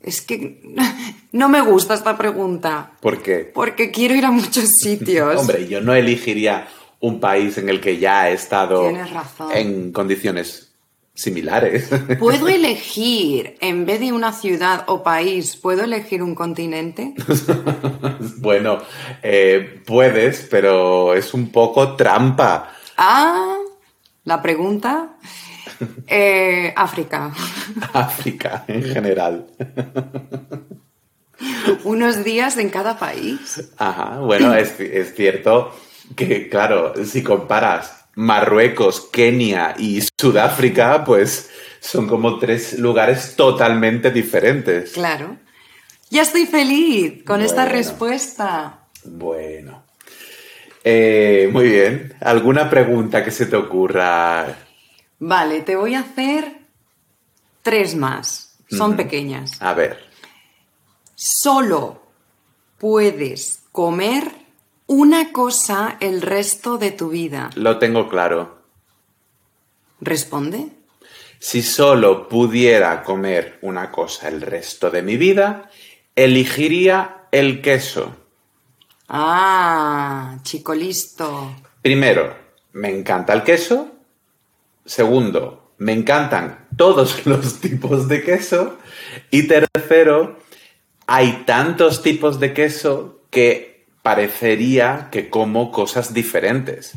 Es 0.00 0.22
que 0.22 0.62
no 1.32 1.48
me 1.48 1.60
gusta 1.60 1.92
esta 1.94 2.16
pregunta. 2.16 2.92
¿Por 3.00 3.20
qué? 3.22 3.50
Porque 3.52 3.90
quiero 3.90 4.14
ir 4.14 4.24
a 4.24 4.30
muchos 4.30 4.68
sitios. 4.80 5.36
Hombre, 5.40 5.66
yo 5.68 5.80
no 5.80 5.92
elegiría 5.94 6.66
un 7.00 7.20
país 7.20 7.58
en 7.58 7.68
el 7.68 7.80
que 7.80 7.98
ya 7.98 8.30
he 8.30 8.32
estado 8.32 8.90
en 9.52 9.92
condiciones 9.92 10.67
similares. 11.18 11.90
¿Puedo 12.20 12.46
elegir, 12.48 13.56
en 13.60 13.84
vez 13.84 13.98
de 13.98 14.12
una 14.12 14.32
ciudad 14.32 14.84
o 14.86 15.02
país, 15.02 15.56
¿puedo 15.56 15.82
elegir 15.82 16.22
un 16.22 16.36
continente? 16.36 17.14
bueno, 18.36 18.78
eh, 19.22 19.82
puedes, 19.84 20.46
pero 20.48 21.14
es 21.14 21.34
un 21.34 21.50
poco 21.50 21.96
trampa. 21.96 22.72
Ah, 22.96 23.56
la 24.24 24.40
pregunta. 24.40 25.16
Eh, 26.06 26.72
África. 26.76 27.34
África 27.92 28.64
en 28.68 28.84
general. 28.84 29.46
Unos 31.82 32.22
días 32.22 32.56
en 32.58 32.70
cada 32.70 32.96
país. 32.96 33.72
Ajá, 33.76 34.20
bueno, 34.20 34.54
es, 34.54 34.78
es 34.78 35.16
cierto 35.16 35.72
que, 36.14 36.48
claro, 36.48 36.94
si 37.04 37.24
comparas 37.24 37.97
Marruecos, 38.18 39.08
Kenia 39.12 39.76
y 39.78 40.02
Sudáfrica, 40.20 41.04
pues 41.04 41.50
son 41.78 42.08
como 42.08 42.40
tres 42.40 42.76
lugares 42.76 43.36
totalmente 43.36 44.10
diferentes. 44.10 44.90
Claro. 44.90 45.36
Ya 46.10 46.22
estoy 46.22 46.46
feliz 46.46 47.22
con 47.24 47.42
esta 47.42 47.64
respuesta. 47.64 48.80
Bueno. 49.04 49.84
Eh, 50.82 51.48
muy 51.52 51.68
bien. 51.68 52.12
¿Alguna 52.20 52.68
pregunta 52.68 53.22
que 53.22 53.30
se 53.30 53.46
te 53.46 53.54
ocurra? 53.54 54.52
Vale, 55.20 55.60
te 55.60 55.76
voy 55.76 55.94
a 55.94 56.00
hacer 56.00 56.58
tres 57.62 57.94
más. 57.94 58.58
Son 58.68 58.96
pequeñas. 58.96 59.62
A 59.62 59.74
ver. 59.74 59.96
Solo 61.14 62.02
puedes 62.78 63.60
comer 63.70 64.37
una 64.88 65.32
cosa 65.32 65.98
el 66.00 66.22
resto 66.22 66.78
de 66.78 66.90
tu 66.90 67.10
vida. 67.10 67.50
Lo 67.54 67.78
tengo 67.78 68.08
claro. 68.08 68.62
¿Responde? 70.00 70.70
Si 71.38 71.62
solo 71.62 72.26
pudiera 72.28 73.04
comer 73.04 73.58
una 73.62 73.92
cosa 73.92 74.28
el 74.28 74.40
resto 74.40 74.90
de 74.90 75.02
mi 75.02 75.16
vida, 75.16 75.70
elegiría 76.16 77.26
el 77.30 77.60
queso. 77.60 78.16
Ah, 79.08 80.38
chico 80.42 80.74
listo. 80.74 81.54
Primero, 81.82 82.34
me 82.72 82.88
encanta 82.88 83.34
el 83.34 83.42
queso. 83.42 83.92
Segundo, 84.86 85.74
me 85.76 85.92
encantan 85.92 86.66
todos 86.76 87.26
los 87.26 87.60
tipos 87.60 88.08
de 88.08 88.22
queso. 88.22 88.78
Y 89.30 89.46
tercero, 89.46 90.38
hay 91.06 91.44
tantos 91.44 92.02
tipos 92.02 92.40
de 92.40 92.54
queso 92.54 93.20
que 93.30 93.77
parecería 94.02 95.08
que 95.10 95.30
como 95.30 95.70
cosas 95.72 96.14
diferentes. 96.14 96.94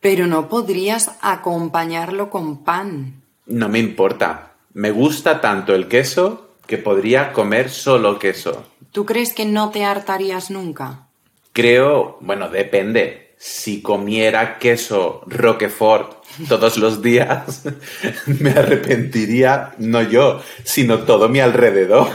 Pero 0.00 0.26
no 0.26 0.48
podrías 0.48 1.16
acompañarlo 1.20 2.30
con 2.30 2.64
pan. 2.64 3.22
No 3.46 3.68
me 3.68 3.78
importa. 3.78 4.52
Me 4.74 4.90
gusta 4.90 5.40
tanto 5.40 5.74
el 5.74 5.88
queso 5.88 6.56
que 6.66 6.78
podría 6.78 7.32
comer 7.32 7.70
solo 7.70 8.18
queso. 8.18 8.64
¿Tú 8.90 9.04
crees 9.06 9.32
que 9.32 9.44
no 9.44 9.70
te 9.70 9.84
hartarías 9.84 10.50
nunca? 10.50 11.08
Creo, 11.52 12.18
bueno, 12.20 12.48
depende. 12.48 13.21
Si 13.44 13.82
comiera 13.82 14.56
queso 14.56 15.22
Roquefort 15.26 16.24
todos 16.48 16.76
los 16.76 17.02
días, 17.02 17.62
me 18.40 18.50
arrepentiría, 18.50 19.74
no 19.78 20.00
yo, 20.00 20.40
sino 20.62 21.00
todo 21.00 21.28
mi 21.28 21.40
alrededor. 21.40 22.06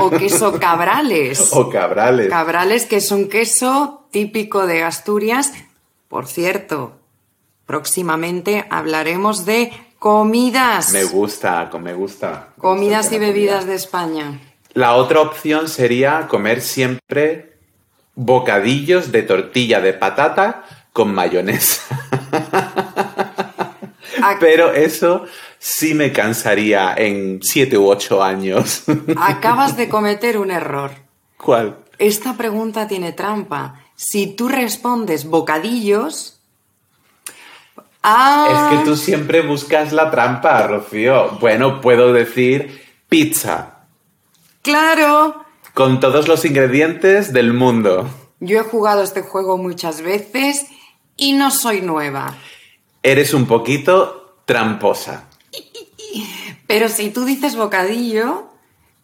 O 0.00 0.10
queso 0.10 0.58
cabrales. 0.58 1.50
o 1.52 1.70
cabrales. 1.70 2.28
Cabrales, 2.28 2.86
que 2.86 2.96
es 2.96 3.12
un 3.12 3.28
queso 3.28 4.08
típico 4.10 4.66
de 4.66 4.82
Asturias. 4.82 5.52
Por 6.08 6.26
cierto, 6.26 6.98
próximamente 7.64 8.66
hablaremos 8.68 9.44
de 9.44 9.70
comidas. 10.00 10.92
me 10.92 11.04
gusta, 11.04 11.70
me 11.80 11.94
gusta. 11.94 12.48
Me 12.56 12.60
Comidas 12.60 13.02
gusta 13.04 13.14
y 13.14 13.18
bebidas 13.20 13.58
comida. 13.60 13.70
de 13.70 13.76
España. 13.76 14.40
La 14.74 14.94
otra 14.94 15.20
opción 15.20 15.68
sería 15.68 16.26
comer 16.26 16.60
siempre 16.60 17.51
bocadillos 18.14 19.10
de 19.12 19.22
tortilla 19.22 19.80
de 19.80 19.92
patata 19.94 20.64
con 20.92 21.14
mayonesa. 21.14 21.82
Ac- 24.20 24.36
Pero 24.40 24.72
eso 24.72 25.24
sí 25.58 25.94
me 25.94 26.12
cansaría 26.12 26.94
en 26.96 27.40
siete 27.42 27.78
u 27.78 27.88
ocho 27.88 28.22
años. 28.22 28.84
Acabas 29.16 29.76
de 29.76 29.88
cometer 29.90 30.38
un 30.38 30.50
error. 30.50 30.90
¿Cuál? 31.36 31.76
Esta 31.98 32.34
pregunta 32.36 32.86
tiene 32.88 33.12
trampa. 33.12 33.80
Si 33.94 34.26
tú 34.28 34.48
respondes 34.48 35.24
bocadillos. 35.24 36.38
Ah, 38.02 38.48
Es 38.72 38.78
que 38.78 38.84
tú 38.84 38.96
siempre 38.96 39.42
buscas 39.42 39.92
la 39.92 40.10
trampa, 40.10 40.66
Rocío. 40.66 41.30
Bueno, 41.40 41.80
puedo 41.80 42.12
decir 42.12 42.82
pizza, 43.08 43.76
Claro. 44.62 45.41
Con 45.74 46.00
todos 46.00 46.28
los 46.28 46.44
ingredientes 46.44 47.32
del 47.32 47.52
mundo. 47.54 48.08
Yo 48.40 48.58
he 48.58 48.62
jugado 48.62 49.02
este 49.02 49.22
juego 49.22 49.56
muchas 49.56 50.02
veces 50.02 50.66
y 51.16 51.32
no 51.32 51.50
soy 51.50 51.80
nueva. 51.80 52.36
Eres 53.02 53.34
un 53.34 53.46
poquito 53.46 54.36
tramposa. 54.44 55.28
Pero 56.66 56.88
si 56.88 57.10
tú 57.10 57.24
dices 57.24 57.56
bocadillo 57.56 58.48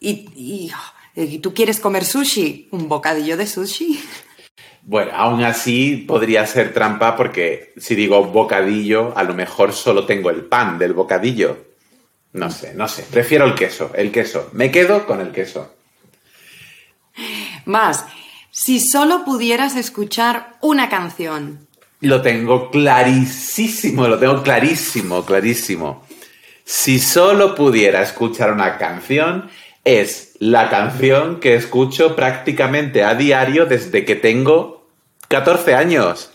y, 0.01 0.29
y- 0.35 0.73
y 1.15 1.39
tú 1.41 1.53
quieres 1.53 1.81
comer 1.81 2.05
sushi, 2.05 2.69
un 2.71 2.89
bocadillo 2.89 3.37
de 3.37 3.47
sushi. 3.47 4.01
Bueno, 4.83 5.11
aún 5.15 5.43
así 5.45 5.97
podría 5.97 6.47
ser 6.47 6.73
trampa 6.73 7.17
porque 7.17 7.75
si 7.77 7.95
digo 7.95 8.25
bocadillo, 8.25 9.13
a 9.17 9.23
lo 9.25 9.35
mejor 9.35 9.73
solo 9.73 10.07
tengo 10.07 10.31
el 10.31 10.45
pan 10.45 10.79
del 10.79 10.95
bocadillo. 10.95 11.59
No 12.33 12.51
sé, 12.51 12.73
no 12.75 12.89
sé. 12.89 13.05
Prefiero 13.11 13.45
el 13.45 13.55
queso, 13.55 13.91
el 13.95 14.13
queso. 14.13 14.49
Me 14.53 14.71
quedo 14.71 15.07
con 15.07 15.21
el 15.21 15.33
queso. 15.33 15.75
Más, 17.69 18.07
si 18.51 18.81
solo 18.81 19.27
pudieras 19.27 19.77
escuchar 19.77 20.57
una 20.63 20.89
canción, 20.89 21.67
Lo 22.01 22.23
tengo 22.23 22.71
clarísimo, 22.71 24.09
lo 24.09 24.19
tengo 24.19 24.43
clarísimo, 24.43 25.25
clarísimo. 25.27 26.03
Si 26.65 26.99
solo 26.99 27.55
pudiera 27.55 28.01
escuchar 28.03 28.53
una 28.53 28.79
canción, 28.79 29.51
es 29.85 30.33
la 30.39 30.71
canción 30.71 31.41
que 31.41 31.57
escucho 31.57 32.17
prácticamente 32.17 33.05
a 33.05 33.15
diario 33.15 33.67
desde 33.67 34.05
que 34.07 34.15
tengo 34.17 34.87
14 35.29 35.75
años. 35.75 36.31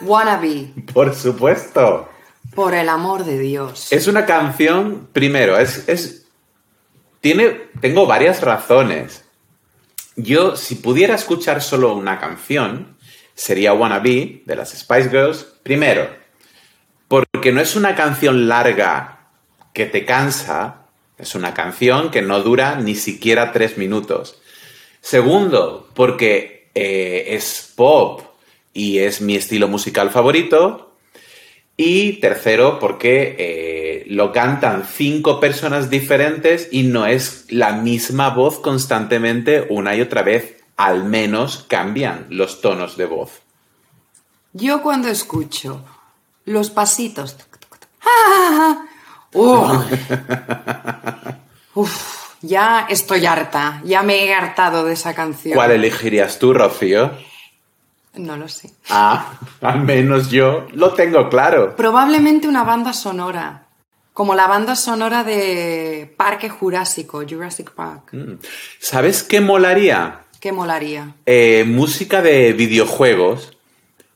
Wannabe, 0.00 0.72
Por 0.94 1.14
supuesto. 1.14 2.08
por 2.54 2.72
el 2.74 2.88
amor 2.88 3.24
de 3.24 3.38
Dios. 3.38 3.92
Es 3.92 4.06
una 4.06 4.24
canción, 4.24 5.08
primero, 5.12 5.58
es, 5.58 5.86
es. 5.88 6.26
Tiene. 7.20 7.48
Tengo 7.80 8.06
varias 8.06 8.40
razones. 8.40 9.21
Yo, 10.16 10.56
si 10.56 10.76
pudiera 10.76 11.14
escuchar 11.14 11.62
solo 11.62 11.94
una 11.94 12.18
canción, 12.18 12.96
sería 13.34 13.72
Wannabe 13.72 14.42
de 14.44 14.56
las 14.56 14.70
Spice 14.70 15.08
Girls. 15.08 15.46
Primero, 15.62 16.08
porque 17.08 17.52
no 17.52 17.60
es 17.60 17.76
una 17.76 17.94
canción 17.94 18.48
larga 18.48 19.28
que 19.72 19.86
te 19.86 20.04
cansa, 20.04 20.86
es 21.18 21.34
una 21.34 21.54
canción 21.54 22.10
que 22.10 22.22
no 22.22 22.40
dura 22.42 22.76
ni 22.76 22.94
siquiera 22.94 23.52
tres 23.52 23.78
minutos. 23.78 24.40
Segundo, 25.00 25.88
porque 25.94 26.70
eh, 26.74 27.26
es 27.28 27.72
pop 27.74 28.22
y 28.72 28.98
es 28.98 29.20
mi 29.20 29.36
estilo 29.36 29.68
musical 29.68 30.10
favorito. 30.10 30.91
Y 31.76 32.14
tercero, 32.20 32.78
porque 32.78 33.36
eh, 33.38 34.04
lo 34.08 34.32
cantan 34.32 34.84
cinco 34.84 35.40
personas 35.40 35.90
diferentes 35.90 36.68
y 36.70 36.82
no 36.82 37.06
es 37.06 37.46
la 37.48 37.72
misma 37.72 38.30
voz 38.30 38.60
constantemente 38.60 39.66
una 39.70 39.94
y 39.96 40.00
otra 40.00 40.22
vez. 40.22 40.62
Al 40.76 41.04
menos 41.04 41.64
cambian 41.68 42.26
los 42.30 42.60
tonos 42.60 42.96
de 42.96 43.06
voz. 43.06 43.42
Yo 44.52 44.82
cuando 44.82 45.08
escucho 45.08 45.84
los 46.44 46.70
pasitos. 46.70 47.36
¡ah! 48.04 48.84
¡Uh! 49.32 49.78
Uf, 51.80 52.36
ya 52.42 52.86
estoy 52.90 53.24
harta, 53.24 53.80
ya 53.84 54.02
me 54.02 54.24
he 54.24 54.34
hartado 54.34 54.84
de 54.84 54.92
esa 54.92 55.14
canción. 55.14 55.54
¿Cuál 55.54 55.70
elegirías 55.70 56.38
tú, 56.38 56.52
Rocío? 56.52 57.12
No 58.14 58.36
lo 58.36 58.48
sé. 58.48 58.70
Ah, 58.90 59.38
al 59.62 59.80
menos 59.80 60.30
yo 60.30 60.66
lo 60.72 60.92
tengo 60.92 61.30
claro. 61.30 61.74
Probablemente 61.76 62.46
una 62.46 62.64
banda 62.64 62.92
sonora. 62.92 63.66
Como 64.12 64.34
la 64.34 64.46
banda 64.46 64.76
sonora 64.76 65.24
de 65.24 66.12
Parque 66.18 66.50
Jurásico, 66.50 67.22
Jurassic 67.28 67.70
Park. 67.70 68.12
Mm. 68.12 68.34
¿Sabes 68.78 69.22
qué 69.22 69.40
molaría? 69.40 70.20
¿Qué 70.40 70.52
molaría? 70.52 71.14
Eh, 71.24 71.64
música 71.66 72.20
de 72.20 72.52
videojuegos. 72.52 73.56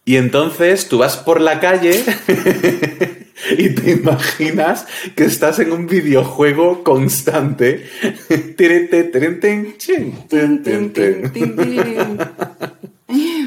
Y 0.04 0.16
entonces 0.16 0.88
tú 0.88 0.98
vas 0.98 1.16
por 1.16 1.40
la 1.40 1.58
calle 1.58 2.04
y 3.58 3.70
te 3.70 3.92
imaginas 3.92 4.86
que 5.14 5.24
estás 5.24 5.58
en 5.58 5.72
un 5.72 5.86
videojuego 5.86 6.84
constante. 6.84 7.86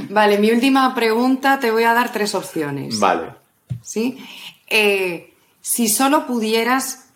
Vale, 0.10 0.40
mi 0.40 0.52
última 0.52 0.94
pregunta 0.96 1.60
te 1.60 1.72
voy 1.72 1.84
a 1.84 1.94
dar 1.94 2.12
tres 2.12 2.36
opciones. 2.36 3.00
Vale. 3.00 3.34
¿Sí? 3.82 4.18
Eh, 4.68 5.34
si 5.62 5.88
solo 5.88 6.26
pudieras 6.26 7.10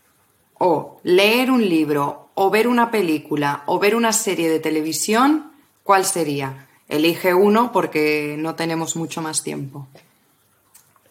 o 0.60 1.00
leer 1.04 1.52
un 1.52 1.68
libro, 1.68 2.30
o 2.36 2.50
ver 2.50 2.68
una 2.68 2.90
película, 2.90 3.64
o 3.66 3.80
ver 3.80 3.96
una 3.96 4.14
serie 4.14 4.50
de 4.50 4.60
televisión, 4.60 5.52
¿cuál 5.84 6.06
sería? 6.06 6.68
Elige 6.88 7.34
uno 7.34 7.72
porque 7.72 8.36
no 8.38 8.56
tenemos 8.56 8.96
mucho 8.96 9.22
más 9.22 9.44
tiempo. 9.44 9.88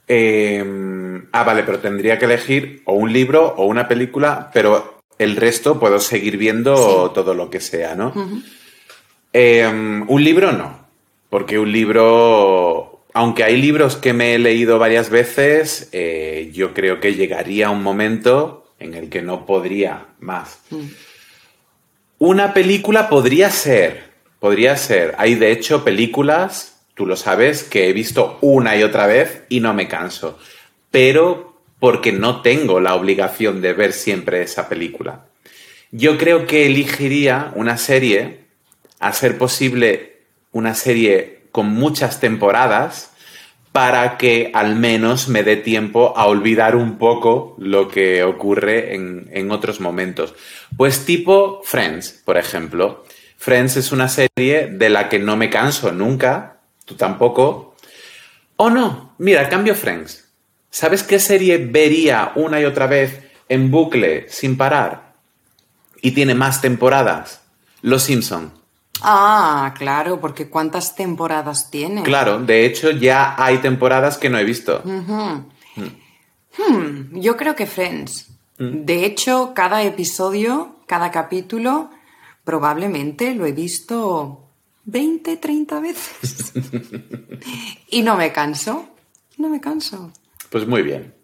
Eh, 0.08 0.64
ah, 1.32 1.44
vale, 1.44 1.62
pero 1.62 1.80
tendría 1.80 2.18
que 2.18 2.24
elegir 2.24 2.82
o 2.86 2.94
un 2.94 3.12
libro 3.12 3.54
o 3.56 3.66
una 3.66 3.88
película, 3.88 4.50
pero 4.52 5.00
el 5.18 5.36
resto 5.36 5.78
puedo 5.78 6.00
seguir 6.00 6.36
viendo 6.36 7.10
todo 7.12 7.34
lo 7.34 7.50
que 7.50 7.60
sea, 7.60 7.94
¿no? 7.94 8.12
Eh, 9.32 9.66
un 9.66 10.24
libro 10.24 10.52
no, 10.52 10.81
porque 11.32 11.58
un 11.58 11.72
libro, 11.72 13.06
aunque 13.14 13.42
hay 13.42 13.56
libros 13.56 13.96
que 13.96 14.12
me 14.12 14.34
he 14.34 14.38
leído 14.38 14.78
varias 14.78 15.08
veces, 15.08 15.88
eh, 15.92 16.50
yo 16.52 16.74
creo 16.74 17.00
que 17.00 17.14
llegaría 17.14 17.70
un 17.70 17.82
momento 17.82 18.66
en 18.78 18.92
el 18.92 19.08
que 19.08 19.22
no 19.22 19.46
podría 19.46 20.08
más. 20.20 20.60
Una 22.18 22.52
película 22.52 23.08
podría 23.08 23.48
ser, 23.48 24.10
podría 24.40 24.76
ser. 24.76 25.14
Hay 25.16 25.34
de 25.34 25.52
hecho 25.52 25.84
películas, 25.84 26.82
tú 26.92 27.06
lo 27.06 27.16
sabes, 27.16 27.64
que 27.64 27.88
he 27.88 27.94
visto 27.94 28.36
una 28.42 28.76
y 28.76 28.82
otra 28.82 29.06
vez 29.06 29.44
y 29.48 29.60
no 29.60 29.72
me 29.72 29.88
canso. 29.88 30.38
Pero 30.90 31.56
porque 31.78 32.12
no 32.12 32.42
tengo 32.42 32.78
la 32.78 32.94
obligación 32.94 33.62
de 33.62 33.72
ver 33.72 33.94
siempre 33.94 34.42
esa 34.42 34.68
película. 34.68 35.28
Yo 35.92 36.18
creo 36.18 36.46
que 36.46 36.66
elegiría 36.66 37.52
una 37.54 37.78
serie, 37.78 38.40
a 39.00 39.14
ser 39.14 39.38
posible 39.38 40.11
una 40.52 40.74
serie 40.74 41.42
con 41.50 41.68
muchas 41.68 42.20
temporadas, 42.20 43.12
para 43.72 44.18
que 44.18 44.50
al 44.54 44.76
menos 44.76 45.28
me 45.28 45.42
dé 45.42 45.56
tiempo 45.56 46.12
a 46.16 46.26
olvidar 46.26 46.76
un 46.76 46.98
poco 46.98 47.56
lo 47.58 47.88
que 47.88 48.22
ocurre 48.22 48.94
en, 48.94 49.50
otros 49.50 49.80
momentos. 49.80 50.34
Pues 50.76 51.06
tipo 51.06 51.62
Friends, 51.64 52.22
por 52.24 52.36
ejemplo. 52.36 53.04
Friends 53.38 53.76
es 53.76 53.90
una 53.90 54.08
serie 54.08 54.68
de 54.68 54.90
la 54.90 55.08
que 55.08 55.18
no 55.18 55.36
me 55.36 55.48
canso 55.48 55.90
nunca, 55.90 56.58
tú 56.84 56.96
tampoco. 56.96 57.74
O 58.56 58.68
no, 58.68 59.14
mira, 59.18 59.48
cambio 59.48 59.74
Friends. 59.74 60.28
¿Sabes 60.70 61.02
qué 61.02 61.18
serie 61.18 61.58
vería 61.58 62.32
una 62.34 62.60
y 62.60 62.66
otra 62.66 62.86
vez 62.86 63.20
en 63.48 63.70
bucle 63.70 64.26
sin 64.28 64.56
parar? 64.56 65.14
Y 66.02 66.10
tiene 66.12 66.34
más 66.34 66.60
temporadas. 66.60 67.40
Los 67.80 68.04
Simpson. 68.04 68.61
Ah, 69.02 69.74
claro, 69.76 70.20
porque 70.20 70.48
¿cuántas 70.48 70.94
temporadas 70.94 71.70
tiene? 71.70 72.02
Claro, 72.02 72.38
de 72.38 72.66
hecho 72.66 72.90
ya 72.90 73.34
hay 73.36 73.58
temporadas 73.58 74.18
que 74.18 74.30
no 74.30 74.38
he 74.38 74.44
visto. 74.44 74.82
Hmm, 74.84 75.48
yo 77.18 77.36
creo 77.36 77.54
que 77.54 77.66
Friends. 77.66 78.28
De 78.58 79.04
hecho, 79.04 79.52
cada 79.54 79.82
episodio, 79.82 80.76
cada 80.86 81.10
capítulo, 81.10 81.90
probablemente 82.44 83.34
lo 83.34 83.44
he 83.44 83.52
visto 83.52 84.42
20, 84.84 85.36
30 85.36 85.80
veces. 85.80 86.52
y 87.88 88.02
no 88.02 88.16
me 88.16 88.32
canso. 88.32 88.88
No 89.38 89.48
me 89.48 89.60
canso. 89.60 90.12
Pues 90.50 90.66
muy 90.66 90.82
bien. 90.82 91.14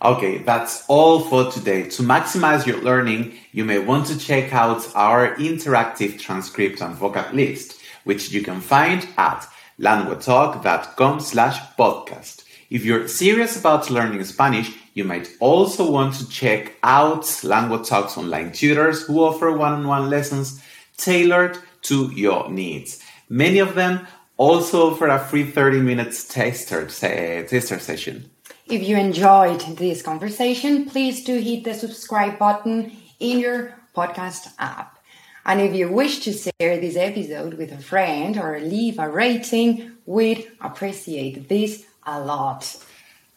Okay, 0.00 0.38
that's 0.38 0.84
all 0.86 1.18
for 1.18 1.50
today. 1.50 1.88
To 1.90 2.02
maximize 2.02 2.64
your 2.66 2.80
learning, 2.82 3.34
you 3.50 3.64
may 3.64 3.80
want 3.80 4.06
to 4.06 4.16
check 4.16 4.52
out 4.52 4.86
our 4.94 5.34
interactive 5.36 6.20
transcript 6.20 6.80
and 6.80 6.96
vocab 6.96 7.32
list, 7.32 7.80
which 8.04 8.30
you 8.30 8.42
can 8.42 8.60
find 8.60 9.08
at 9.16 9.44
languatalk.com 9.80 11.18
slash 11.18 11.58
podcast. 11.76 12.44
If 12.70 12.84
you're 12.84 13.08
serious 13.08 13.58
about 13.58 13.90
learning 13.90 14.22
Spanish, 14.22 14.72
you 14.94 15.02
might 15.02 15.30
also 15.40 15.90
want 15.90 16.14
to 16.14 16.28
check 16.28 16.76
out 16.84 17.40
Lengua 17.42 17.78
Talk's 17.78 18.16
online 18.16 18.52
tutors 18.52 19.02
who 19.02 19.24
offer 19.24 19.50
one-on-one 19.50 20.08
lessons 20.08 20.62
tailored 20.96 21.58
to 21.82 22.12
your 22.12 22.48
needs. 22.48 23.02
Many 23.28 23.58
of 23.58 23.74
them 23.74 24.06
also 24.36 24.92
offer 24.92 25.08
a 25.08 25.18
free 25.18 25.44
30 25.44 25.80
minutes 25.80 26.22
taster, 26.28 26.88
eh, 27.02 27.42
taster 27.42 27.80
session. 27.80 28.30
If 28.70 28.86
you 28.86 28.98
enjoyed 28.98 29.60
this 29.78 30.02
conversation, 30.02 30.84
please 30.84 31.24
do 31.24 31.40
hit 31.40 31.64
the 31.64 31.72
subscribe 31.72 32.38
button 32.38 32.92
in 33.18 33.38
your 33.38 33.74
podcast 33.96 34.48
app. 34.58 34.98
And 35.46 35.62
if 35.62 35.74
you 35.74 35.90
wish 35.90 36.18
to 36.20 36.32
share 36.32 36.78
this 36.78 36.94
episode 36.94 37.54
with 37.54 37.72
a 37.72 37.78
friend 37.78 38.36
or 38.36 38.60
leave 38.60 38.98
a 38.98 39.08
rating, 39.08 39.92
we'd 40.04 40.52
appreciate 40.60 41.48
this 41.48 41.86
a 42.04 42.20
lot. 42.20 42.76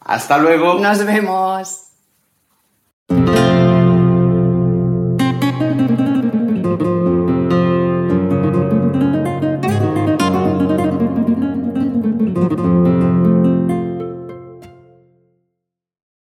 Hasta 0.05 0.37
luego. 0.37 0.79
Nos 0.79 1.01
vemos. 1.01 1.90